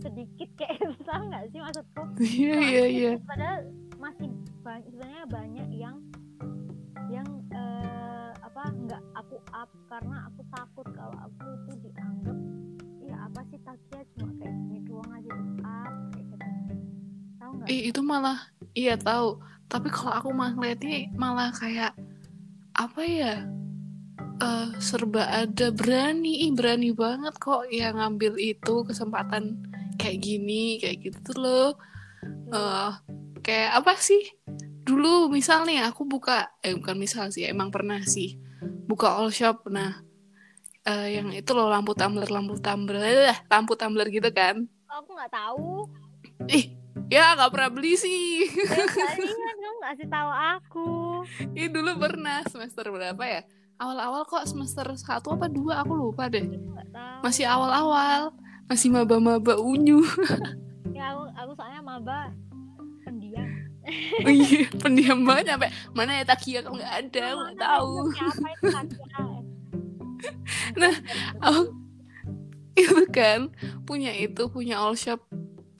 sedikit 0.00 0.48
kayak 0.56 0.80
tahu 1.08 1.22
nggak 1.28 1.44
sih 1.52 1.60
maksudku? 1.60 2.02
iya 2.40 2.56
iya 2.58 2.84
iya 2.88 3.12
Padahal 3.24 3.68
masih 4.00 4.28
banyak 4.64 4.88
sebenarnya 4.90 5.24
banyak 5.28 5.68
yang 5.76 5.96
yang 7.10 7.28
eh, 7.52 8.30
apa 8.40 8.62
nggak 8.70 9.02
aku 9.14 9.36
up 9.52 9.70
karena 9.88 10.16
aku 10.30 10.40
takut 10.50 10.86
kalau 10.96 11.16
aku 11.20 11.44
itu 11.52 11.72
dianggap 11.88 12.38
ya 13.04 13.16
apa 13.28 13.40
sih 13.50 13.58
Takia 13.60 14.00
cuma 14.16 14.30
kayak 14.40 14.54
gini 14.56 14.78
doang 14.88 15.10
aja 15.12 15.30
di 15.30 15.52
up 15.62 15.94
kayak 16.14 16.24
gitu. 16.24 16.46
Tahu 17.36 17.50
nggak? 17.60 17.66
Ih, 17.68 17.82
itu 17.92 18.00
malah 18.00 18.38
iya 18.72 18.94
tahu 18.96 19.38
tapi 19.70 19.86
kalau 19.86 20.12
aku 20.18 20.28
malah 20.34 20.54
ngeliatnya 20.58 21.06
malah 21.14 21.54
kayak 21.54 21.94
apa 22.74 23.02
ya 23.06 23.34
eh 24.40 24.68
serba 24.80 25.28
ada 25.28 25.68
berani 25.68 26.48
ih 26.48 26.50
berani 26.56 26.90
banget 26.96 27.36
kok 27.36 27.68
ya 27.68 27.92
ngambil 27.92 28.40
itu 28.40 28.82
kesempatan 28.88 29.69
kayak 30.00 30.18
gini 30.18 30.80
kayak 30.80 30.96
gitu 31.04 31.36
loh. 31.36 31.76
Eh 32.50 32.92
kayak 33.44 33.84
apa 33.84 33.92
sih? 34.00 34.24
Dulu 34.80 35.28
misal 35.28 35.68
nih 35.68 35.84
aku 35.84 36.08
buka 36.08 36.48
eh 36.64 36.72
bukan 36.72 36.96
misal 36.96 37.28
sih 37.28 37.44
emang 37.44 37.68
pernah 37.68 38.00
sih 38.08 38.40
buka 38.88 39.20
all 39.20 39.28
shop. 39.28 39.68
Nah 39.68 40.00
eh, 40.88 41.20
yang 41.20 41.30
itu 41.36 41.52
loh 41.52 41.68
lampu 41.68 41.92
tumbler 41.92 42.28
lampu 42.32 42.56
tumbler 42.58 43.36
lampu 43.52 43.76
tumbler 43.76 44.08
gitu 44.08 44.32
kan. 44.32 44.64
Aku 44.88 45.12
nggak 45.12 45.32
tahu. 45.32 45.86
Ih 46.48 46.80
ya 47.12 47.36
nggak 47.36 47.52
pernah 47.52 47.70
beli 47.70 47.94
sih. 47.94 48.48
Ya 48.70 48.86
kalian 48.88 49.58
kamu 49.60 49.78
ngasih 49.84 50.08
tahu 50.08 50.30
aku. 50.32 50.90
Ih 51.54 51.68
dulu 51.68 51.90
pernah 52.00 52.42
semester 52.48 52.88
berapa 52.88 53.22
ya? 53.22 53.42
Awal-awal 53.80 54.28
kok 54.28 54.44
semester 54.44 54.84
satu 54.92 55.32
apa 55.32 55.48
dua 55.48 55.80
aku 55.80 55.96
lupa 55.96 56.28
deh. 56.28 56.44
Masih 57.24 57.48
awal-awal 57.48 58.32
masih 58.70 58.88
maba-maba 58.94 59.58
unyu. 59.58 60.06
Ya 60.94 61.10
aku 61.10 61.26
aku 61.34 61.50
soalnya 61.58 61.82
maba. 61.82 62.30
Pendiam. 63.02 63.42
Oh 64.22 64.30
iya 64.30 64.68
pendiam 64.78 65.26
banget 65.26 65.56
sampai 65.56 65.72
mana 65.96 66.20
ya 66.20 66.24
Takia 66.28 66.62
kalau 66.62 66.78
nggak 66.78 66.94
ada 67.00 67.24
aku 67.34 67.40
nggak 67.42 67.58
tahu. 67.58 67.92
siapa 68.14 68.48
itu 68.54 68.66
Takia 68.70 69.22
Nah, 70.78 70.94
aku 71.42 71.62
itu 72.78 73.02
kan 73.10 73.50
punya 73.82 74.12
itu 74.14 74.46
punya 74.52 74.78
all 74.78 74.94
shop 74.94 75.24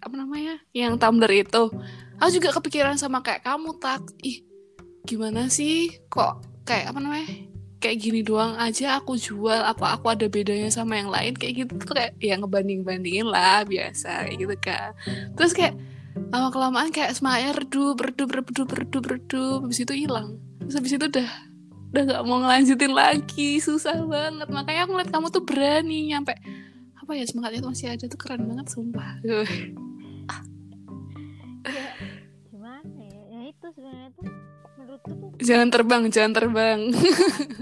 apa 0.00 0.14
namanya 0.16 0.58
yang 0.74 0.98
tumbler 0.98 1.30
itu. 1.30 1.70
Aku 2.18 2.30
juga 2.34 2.50
kepikiran 2.56 2.98
sama 2.98 3.22
kayak 3.22 3.46
kamu 3.46 3.78
tak. 3.78 4.02
Ih 4.26 4.42
gimana 5.06 5.46
sih? 5.46 5.94
Kok 6.10 6.64
kayak 6.66 6.90
apa 6.90 6.98
namanya 6.98 7.28
kayak 7.80 7.96
gini 7.96 8.20
doang 8.20 8.60
aja 8.60 9.00
aku 9.00 9.16
jual 9.16 9.64
apa 9.64 9.96
aku 9.96 10.12
ada 10.12 10.28
bedanya 10.28 10.68
sama 10.68 11.00
yang 11.00 11.08
lain 11.08 11.32
kayak 11.34 11.64
gitu. 11.64 11.72
Tuh 11.80 11.96
kayak 11.96 12.12
ya 12.20 12.36
ngebanding 12.36 12.84
bandingin 12.84 13.26
lah 13.26 13.64
biasa 13.64 14.28
kayak 14.28 14.36
gitu 14.36 14.56
kan 14.60 14.92
terus 15.34 15.56
kayak 15.56 15.74
lama 16.30 16.48
kelamaan 16.52 16.90
kayak 16.92 17.16
semuanya 17.16 17.56
redup 17.56 17.98
redup 17.98 18.30
redup 18.30 18.68
redup 18.70 19.04
redup 19.08 19.58
habis 19.64 19.80
itu 19.82 19.94
hilang. 19.96 20.38
Terus 20.62 20.74
habis 20.78 20.92
itu 20.94 21.06
udah 21.06 21.28
udah 21.90 22.02
gak 22.06 22.22
mau 22.22 22.38
ngelanjutin 22.38 22.92
lagi 22.94 23.58
susah 23.58 23.98
banget. 24.06 24.46
Makanya 24.46 24.80
aku 24.86 24.90
ngeliat 24.94 25.10
kamu 25.10 25.26
tuh 25.32 25.42
berani 25.42 26.12
nyampe 26.12 26.34
apa 27.00 27.10
ya 27.18 27.24
semangatnya 27.26 27.66
tuh 27.66 27.70
masih 27.74 27.88
ada 27.90 28.04
tuh 28.06 28.18
keren 28.20 28.46
banget 28.46 28.66
sumpah. 28.70 29.12
Ya, 31.60 31.92
gimana 32.48 33.04
ya? 33.04 33.20
Ya 33.28 33.40
itu 33.52 33.66
sebenarnya 33.76 34.08
tuh 34.16 34.26
menurutku 34.80 35.12
tuh 35.12 35.28
jangan 35.44 35.68
terbang 35.68 36.02
jangan 36.08 36.32
terbang 36.32 36.80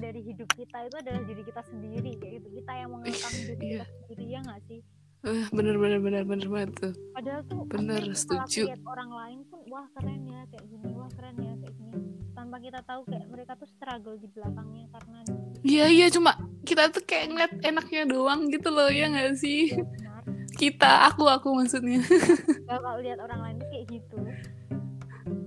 dari 0.00 0.20
hidup 0.24 0.48
kita 0.56 0.88
itu 0.88 0.96
adalah 0.96 1.22
diri 1.28 1.42
kita 1.44 1.62
sendiri 1.68 2.10
kayak 2.16 2.32
gitu. 2.40 2.48
Kita 2.64 2.72
yang 2.72 2.90
mengekang 2.96 3.34
diri 3.36 3.64
iya. 3.68 3.84
kita 3.84 3.86
sendiri 3.92 4.24
ya 4.24 4.40
nggak 4.40 4.62
sih? 4.66 4.80
Eh, 5.20 5.44
bener 5.52 5.76
bener 5.76 6.00
bener 6.00 6.24
bener 6.24 6.48
banget 6.48 6.70
tuh. 6.80 6.92
Padahal 7.12 7.44
tuh 7.44 7.68
Bener, 7.68 8.00
setuju. 8.16 8.72
lihat 8.72 8.80
orang 8.88 9.10
lain 9.12 9.38
pun 9.52 9.60
wah 9.68 9.84
keren 9.92 10.24
ya 10.24 10.40
kayak 10.48 10.64
gini 10.64 10.88
wah 10.96 11.10
keren 11.12 11.36
ya 11.36 11.52
kayak 11.60 11.74
gini. 11.76 12.00
Tanpa 12.32 12.56
kita 12.56 12.80
tahu 12.88 13.00
kayak 13.04 13.26
mereka 13.28 13.52
tuh 13.60 13.68
struggle 13.68 14.16
di 14.16 14.28
belakangnya 14.32 14.86
karena 14.96 15.18
iya 15.60 15.92
iya 15.92 16.06
cuma 16.08 16.40
kita 16.64 16.88
tuh 16.88 17.04
kayak 17.04 17.36
ngeliat 17.36 17.52
enaknya 17.60 18.02
doang 18.08 18.48
gitu 18.48 18.72
loh 18.72 18.88
ya 18.88 19.12
nggak 19.12 19.36
sih? 19.36 19.76
Dia 19.76 19.84
benar. 19.92 20.22
Kita 20.56 20.90
aku 21.12 21.28
aku 21.28 21.48
maksudnya. 21.52 22.00
Kalau 22.72 22.96
lihat 23.04 23.20
orang 23.20 23.40
lain 23.44 23.56
tuh 23.60 23.68
kayak 23.68 23.86
gitu. 23.92 24.16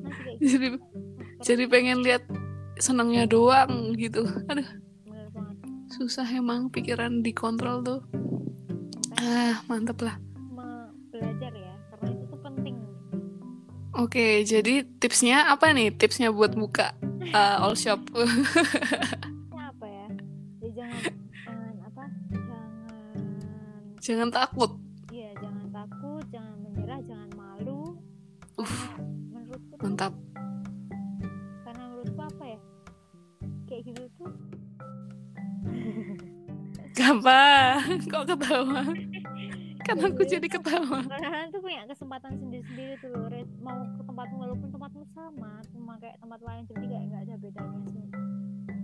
Kayak 0.06 0.38
gitu. 0.38 0.46
jadi 0.54 0.68
jadi 1.42 1.64
pengen 1.66 2.06
lihat 2.06 2.24
senangnya 2.78 3.30
doang 3.30 3.94
gitu. 3.98 4.26
Aduh. 4.50 4.70
Susah 5.94 6.26
emang 6.26 6.74
pikiran 6.74 7.22
dikontrol 7.22 7.86
tuh. 7.86 8.02
Ah 9.18 9.62
mantep 9.70 10.02
lah. 10.02 10.18
belajar 11.14 11.54
ya 11.54 11.74
karena 11.94 12.08
itu 12.18 12.26
tuh 12.26 12.40
penting. 12.42 12.76
Oke 13.94 14.42
jadi 14.42 14.84
tipsnya 14.98 15.54
apa 15.54 15.70
nih? 15.70 15.94
Tipsnya 15.94 16.34
buat 16.34 16.58
buka 16.58 16.98
uh, 17.32 17.62
all 17.62 17.78
shop. 17.78 18.02
Apa 19.54 19.86
ya? 19.86 20.08
Ya 20.66 20.70
jangan 20.74 21.00
jangan 21.46 21.76
apa? 21.86 22.04
Jangan 22.34 22.68
jangan 24.02 24.30
takut 24.34 24.83
gampang 37.14 38.02
kok 38.12 38.24
ketawa? 38.26 38.82
Kan 39.84 39.98
aku 40.00 40.24
jadi 40.26 40.48
ketawa. 40.48 41.06
Kalian 41.06 41.52
tuh 41.52 41.62
punya 41.62 41.84
kesempatan 41.86 42.32
sendiri-sendiri 42.40 42.94
tuh 43.04 43.10
loh 43.14 43.28
Red. 43.30 43.48
mau 43.62 43.78
ke 43.84 44.02
tempatmu 44.08 44.38
walaupun 44.40 44.70
tempatmu 44.72 45.04
sama 45.14 45.60
cuma 45.70 45.94
kayak 46.00 46.18
tempat 46.18 46.40
lain 46.42 46.64
jadi 46.72 46.86
kayak 46.88 47.04
nggak 47.12 47.22
ada 47.30 47.36
bedanya 47.38 47.82
sih. 47.92 48.06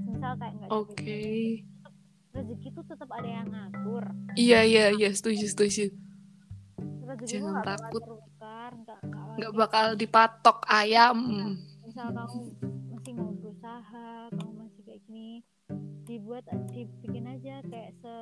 Misal 0.06 0.32
kayak 0.38 0.54
nggak 0.60 0.70
oke. 0.70 0.94
bedanya 0.94 1.78
rezeki 2.30 2.68
tuh 2.78 2.86
tetap 2.86 3.10
ada 3.10 3.26
yang 3.26 3.48
ngatur. 3.50 4.04
Iya 4.38 4.60
iya 4.62 4.86
iya 4.94 5.10
setuju 5.10 5.46
setuju. 5.50 5.90
Rezeki 7.10 7.42
Jangan 7.42 7.54
bakal 7.58 7.66
takut. 7.66 8.04
nggak 9.40 9.54
bakal 9.56 9.86
dipatok 9.98 10.58
ayam. 10.70 11.18
Misal 11.82 12.14
kamu 12.14 12.40
dibuat 16.30 16.46
dibikin 16.70 17.26
aja 17.26 17.58
kayak 17.74 17.90
se 18.06 18.16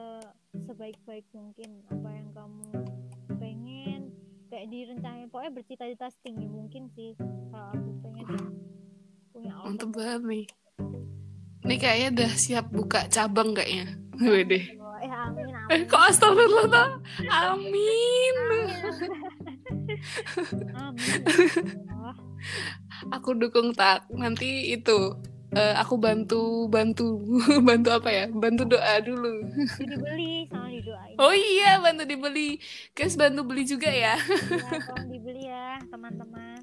sebaik-baik 0.64 1.28
mungkin 1.36 1.84
apa 1.92 2.08
yang 2.08 2.32
kamu 2.32 2.72
pengen 3.36 4.02
kayak 4.48 4.72
direncanain 4.72 5.28
pokoknya 5.28 5.52
bercita-cita 5.52 6.08
setinggi 6.16 6.48
mungkin 6.48 6.88
sih 6.96 7.20
kalau 7.52 7.68
aku 7.76 7.92
pengen 8.00 8.28
punya 9.36 9.52
mantep 9.60 9.92
outfit 9.92 10.00
banget 10.00 10.22
nih 10.24 10.46
ini 11.68 11.76
kayaknya 11.76 12.08
udah 12.16 12.32
siap 12.40 12.66
buka 12.72 13.12
cabang 13.12 13.52
kayaknya 13.52 14.00
Wede. 14.24 14.80
Oh, 14.80 14.96
eh 15.04 15.12
amin 15.12 15.52
Eh 15.52 15.60
amin 15.68 15.82
kok 15.92 16.08
astagfirullah 16.08 16.66
tak? 16.72 16.90
Amin. 17.28 18.36
amin 20.80 21.22
Wah, 22.00 22.18
Aku 23.20 23.36
dukung 23.38 23.76
tak. 23.78 24.08
Nanti 24.10 24.74
itu 24.74 25.12
eh, 25.58 25.74
aku 25.76 25.96
bantu 25.98 26.42
bantu 26.68 27.18
bantu 27.68 27.90
apa 27.92 28.10
ya? 28.10 28.26
Bantu 28.30 28.64
doa 28.68 28.96
dulu. 29.00 29.34
dibeli 29.76 30.46
sama 30.48 30.70
didoain 30.70 31.16
Oh 31.18 31.34
iya, 31.34 31.78
bantu 31.78 32.04
dibeli. 32.04 32.62
Guys, 32.92 33.14
bantu 33.14 33.42
beli 33.44 33.64
juga 33.64 33.90
ya. 33.90 34.16
ya, 34.16 34.22
tolong 34.88 35.10
dibeli 35.10 35.44
ya 35.46 35.82
teman-teman 35.88 36.62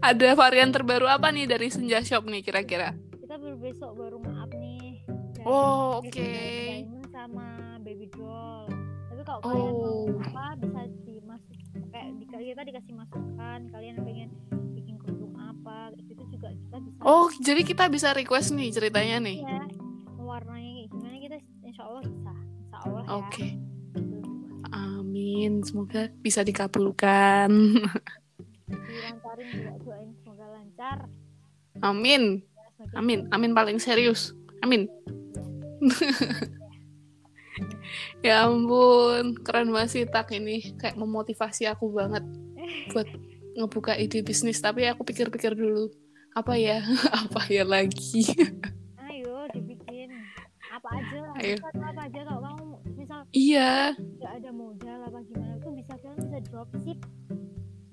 Ada 0.00 0.34
varian 0.34 0.70
terbaru 0.70 1.06
apa 1.06 1.28
nih 1.28 1.46
dari 1.46 1.68
Senja 1.68 1.98
Shop 2.00 2.22
nih 2.24 2.40
kira-kira? 2.40 2.94
kita 3.20 3.34
baru 3.36 3.56
besok 3.56 3.90
baru 3.94 4.16
maaf 4.18 4.50
nih 4.52 5.06
Oh, 5.40 5.98
oke. 5.98 6.10
Diamond 6.10 7.06
sama 7.08 7.46
baby 7.80 8.10
doll 8.10 8.66
tapi 9.08 9.22
kalau 9.24 9.40
kalian 9.40 9.70
mau 9.70 9.80
Oh. 9.80 10.06
apa 10.20 10.44
bisa 10.58 10.80
dimasuk 11.00 11.56
kayak 11.88 12.08
di, 12.14 12.24
kita 12.26 12.62
dikasih 12.62 12.92
masukan 12.92 13.60
kalian 13.68 13.96
pengen 14.00 14.28
bikin 14.70 14.94
kerudung 14.96 15.32
apa 15.36 15.94
gitu 16.02 16.19
juga 16.40 16.48
kita 16.50 16.76
bisa 16.80 16.98
Oh, 17.02 17.28
jadi 17.38 17.60
kita 17.62 17.84
bisa 17.86 18.08
request 18.10 18.48
nih 18.50 18.72
ceritanya 18.72 19.16
nih. 19.20 19.38
ya 19.38 19.60
warnanya 20.16 20.70
kayak 20.72 20.88
gimana 20.88 21.16
kita 21.18 21.36
insya 21.62 21.82
Allah 21.84 22.02
bisa 22.02 22.32
insya 22.32 22.78
Allah 22.80 23.02
ya 23.02 23.12
Oke. 23.14 23.46
Gitu. 23.90 24.16
Amin. 24.70 25.52
Semoga 25.60 26.02
bisa 26.16 26.40
dikabulkan. 26.40 27.50
dilancarin 28.70 29.46
juga 29.50 29.72
doain 29.80 30.10
semoga 30.16 30.46
lancar 30.48 30.98
Amin. 31.80 32.22
ya, 32.40 32.84
Amin. 32.94 33.26
Amin 33.30 33.52
paling 33.52 33.76
serius. 33.76 34.32
Amin. 34.60 34.86
ya 38.22 38.46
ampun, 38.46 39.34
keren 39.40 39.72
banget 39.72 39.90
sih 39.90 40.04
tak 40.06 40.30
ini 40.30 40.76
kayak 40.76 40.94
memotivasi 40.94 41.66
aku 41.66 41.90
banget 41.90 42.22
buat 42.92 43.08
ngebuka 43.56 43.96
ide 43.96 44.22
bisnis. 44.22 44.60
Tapi 44.60 44.86
aku 44.86 45.02
pikir-pikir 45.02 45.56
dulu, 45.56 45.90
apa 46.30 46.54
ya, 46.54 46.78
apa 47.26 47.40
ya 47.46 47.64
lagi. 47.64 48.22
ayo 49.02 49.46
dibikin 49.50 50.10
apa 50.70 50.88
aja 50.94 51.16
lah 51.20 51.34
Ayo. 51.36 51.56
apa 51.60 52.02
aja 52.06 52.20
kalau 52.22 52.40
kamu 52.40 52.64
misal 52.94 53.20
iya, 53.32 53.92
nggak 53.98 54.32
ada 54.38 54.50
modal 54.50 54.98
apa 55.02 55.18
gimana 55.26 55.54
tuh 55.58 55.72
bisa 55.74 55.92
kalian 55.98 56.18
bisa 56.22 56.38
dropship 56.46 56.98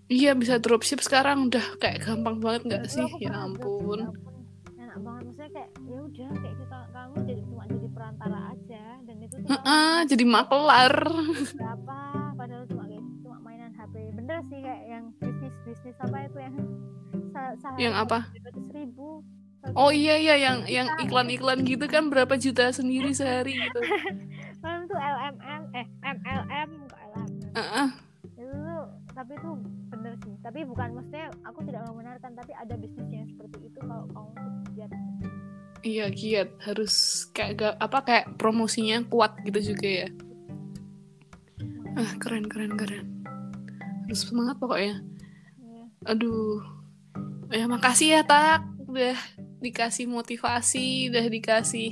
iya 0.07 0.31
bisa 0.31 0.55
dropship 0.57 0.99
sekarang 1.01 1.49
udah 1.49 1.65
kayak 1.77 2.05
gampang 2.05 2.37
banget 2.37 2.61
nggak 2.63 2.85
sih? 2.87 3.03
Ya 3.19 3.33
ampun. 3.33 3.99
ya 3.99 4.07
ampun. 4.07 4.33
enak 4.77 4.97
banget 5.01 5.21
maksudnya 5.25 5.49
kayak 5.51 5.69
ya 5.83 5.97
udah 5.99 6.29
kayak 6.37 6.55
kita 6.57 6.77
kamu 6.87 7.15
jadi 7.25 7.41
cuma 7.43 7.63
jadi 7.65 7.87
perantara 7.91 8.39
aja 8.53 8.83
dan 9.03 9.15
itu 9.17 9.33
tuh 9.33 9.41
kamu 9.41 9.51
Heeh, 9.51 9.97
jadi 10.05 10.23
makelar. 10.25 10.93
berapa 11.59 11.99
padahal 12.37 12.63
cuma 12.69 12.83
kayak 12.85 13.03
cuma 13.19 13.37
mainan 13.41 13.71
HP 13.73 13.93
bener 14.13 14.37
sih 14.45 14.59
kayak 14.61 14.83
yang 14.85 15.05
bisnis 15.17 15.55
bisnis 15.65 15.97
apa 15.97 16.17
itu 16.23 16.37
yang 16.39 16.55
sehari 17.55 17.79
Yang 17.79 17.95
apa? 17.97 18.19
ratus 18.43 18.67
ribu 18.69 19.07
Oh 19.69 19.91
iya 19.91 20.15
iya 20.15 20.35
yang 20.37 20.63
yang 20.63 20.87
iklan-iklan 20.97 21.59
gitu 21.61 21.85
kan 21.85 22.07
berapa 22.07 22.35
juta 22.35 22.69
sendiri 22.69 23.11
sehari 23.11 23.51
gitu. 23.57 23.79
Malam 24.63 24.81
tuh 24.85 24.95
LMM 24.95 25.61
eh 25.73 25.87
MLM 26.01 26.69
kok 26.87 26.99
LMM 27.05 27.51
Heeh. 27.53 27.87
itu 28.29 28.47
tuh 28.47 28.83
tapi 29.11 29.33
tuh 29.35 29.53
bener 29.89 30.13
sih 30.21 30.35
tapi 30.39 30.59
bukan 30.63 30.93
maksudnya 30.93 31.27
aku 31.41 31.59
tidak 31.63 31.83
membenarkan 31.85 32.31
tapi 32.31 32.51
ada 32.53 32.75
bisnis 32.75 33.09
yang 33.09 33.27
seperti 33.27 33.57
itu 33.65 33.79
kalau 33.81 34.05
kamu 34.07 34.31
giat 34.71 34.91
Iya 35.79 36.05
giat 36.09 36.49
harus 36.63 36.93
kayak 37.29 37.53
ga- 37.55 37.77
apa 37.77 37.97
kayak 38.01 38.25
promosinya 38.35 39.03
kuat 39.05 39.35
gitu 39.43 39.73
juga 39.73 39.87
ya. 39.87 40.07
Ah 41.93 42.11
keren 42.17 42.45
keren 42.45 42.73
keren. 42.73 43.05
Harus 44.03 44.21
semangat 44.23 44.57
pokoknya. 44.57 45.01
Iya. 45.57 45.83
Aduh. 46.07 46.76
Ya 47.47 47.65
makasih 47.65 48.19
ya 48.19 48.21
Tak 48.27 48.67
udah 48.87 49.15
dikasih 49.63 50.07
motivasi, 50.07 51.11
udah 51.11 51.25
dikasih 51.27 51.89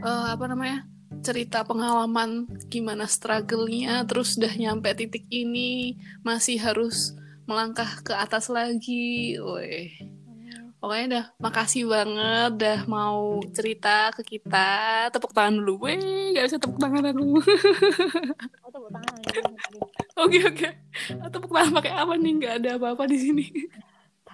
eh, 0.00 0.26
apa 0.32 0.44
namanya? 0.48 0.84
cerita 1.26 1.66
pengalaman 1.66 2.46
gimana 2.70 3.08
struggle-nya 3.10 4.06
terus 4.06 4.38
udah 4.38 4.52
nyampe 4.54 4.94
titik 4.94 5.26
ini 5.26 5.98
masih 6.22 6.60
harus 6.62 7.18
melangkah 7.50 7.88
ke 8.02 8.14
atas 8.14 8.46
lagi. 8.46 9.34
Woi. 9.40 9.90
Pokoknya 10.76 11.06
dah 11.08 11.24
makasih 11.42 11.88
banget 11.88 12.50
dah 12.62 12.80
mau 12.86 13.42
cerita 13.50 14.14
ke 14.14 14.22
kita. 14.22 15.08
Tepuk 15.10 15.34
tangan 15.34 15.58
dulu. 15.58 15.88
Weh, 15.88 15.98
gak 16.36 16.46
bisa 16.46 16.58
tepuk 16.62 16.78
tangan 16.78 17.10
aku. 17.10 17.42
oh 18.62 18.70
tepuk 18.70 18.90
tangan 18.92 19.18
Oke, 20.22 20.38
oke. 20.46 20.68
Tepuk 21.32 21.50
tangan 21.50 21.72
pakai 21.80 21.92
apa 21.96 22.14
nih? 22.14 22.32
Gak 22.38 22.54
ada 22.62 22.70
apa-apa 22.78 23.08
di 23.08 23.18
sini. 23.18 23.46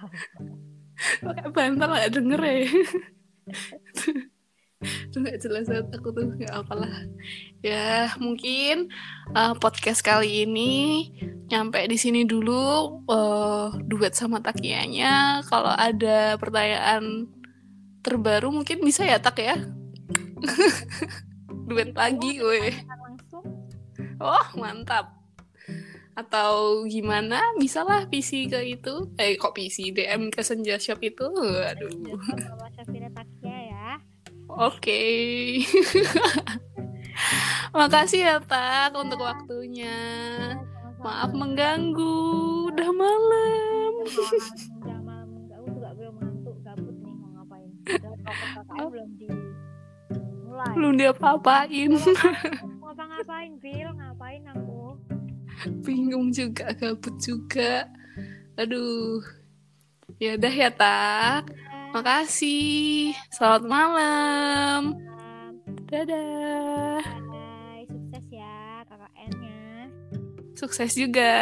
pakai 1.25 1.47
bantal 1.51 1.89
gak 1.95 2.13
denger 2.13 2.41
ya. 2.41 2.57
Tuh 4.83 5.19
gak 5.23 5.39
jelas 5.39 5.65
banget 5.71 5.87
aku 5.95 6.11
tuh 6.11 6.27
gak 6.35 6.53
apalah. 6.53 6.91
Ya, 7.63 8.11
mungkin 8.19 8.91
uh, 9.31 9.55
podcast 9.55 10.03
kali 10.03 10.43
ini 10.43 11.07
nyampe 11.47 11.79
di 11.87 11.95
sini 11.95 12.27
dulu 12.27 12.99
uh, 13.07 13.71
duet 13.87 14.11
sama 14.11 14.43
Takianya. 14.43 15.43
Kalau 15.47 15.71
ada 15.71 16.35
pertanyaan 16.35 17.31
terbaru 18.03 18.51
mungkin 18.51 18.83
bisa 18.83 19.07
ya 19.07 19.23
Tak 19.23 19.39
ya? 19.39 19.55
duet 21.71 21.95
lagi, 21.95 22.43
langsung 22.43 23.47
Oh, 24.19 24.45
mantap. 24.59 25.22
Atau 26.13 26.83
gimana? 26.85 27.41
Bisalah 27.57 28.05
PC 28.05 28.49
ke 28.49 28.61
itu. 28.77 29.09
Eh, 29.17 29.37
kok 29.37 29.57
PC? 29.57 29.89
DM 29.93 30.29
ke 30.29 30.45
Senja 30.45 30.77
Shop 30.77 31.01
itu. 31.01 31.25
Aduh. 31.41 31.89
ya 33.43 33.97
Oke. 34.53 35.01
Makasih 37.77 38.21
ya, 38.21 38.37
Tak, 38.41 38.93
untuk 38.93 39.25
waktunya. 39.25 39.97
Maaf 41.01 41.33
mengganggu. 41.33 42.69
Udah 42.69 42.89
malam. 42.93 43.93
udah 44.03 44.99
malam 45.01 45.13
aku 45.63 45.79
juga 45.79 45.89
belum 45.95 46.15
ngantuk 46.19 46.57
gabut 46.59 46.95
nih 46.99 47.13
mau 47.15 47.29
ngapain 47.39 47.71
belum 48.91 49.09
dimulai 49.15 50.73
Belum 50.75 50.93
diapa-apain. 50.99 51.91
mau 52.83 52.91
apa 52.91 53.03
ngapain 53.07 53.51
Bill 53.63 53.89
ngapain 53.95 54.43
aku 54.51 54.82
Bingung 55.85 56.29
juga, 56.35 56.71
gabut 56.75 57.15
juga. 57.19 57.87
Aduh. 58.59 59.23
Ya 60.19 60.35
udah 60.37 60.53
ya, 60.53 60.69
Tak. 60.71 61.49
Makasih. 61.93 63.13
Selamat 63.29 63.63
malam. 63.69 64.97
Dadah. 65.93 67.05
bye 67.29 67.85
sukses 67.85 68.25
ya 68.33 68.81
KKN-nya 68.89 69.61
Sukses 70.57 70.91
juga. 70.97 71.33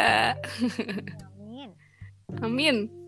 amin 1.40 1.72
Amin. 2.44 3.01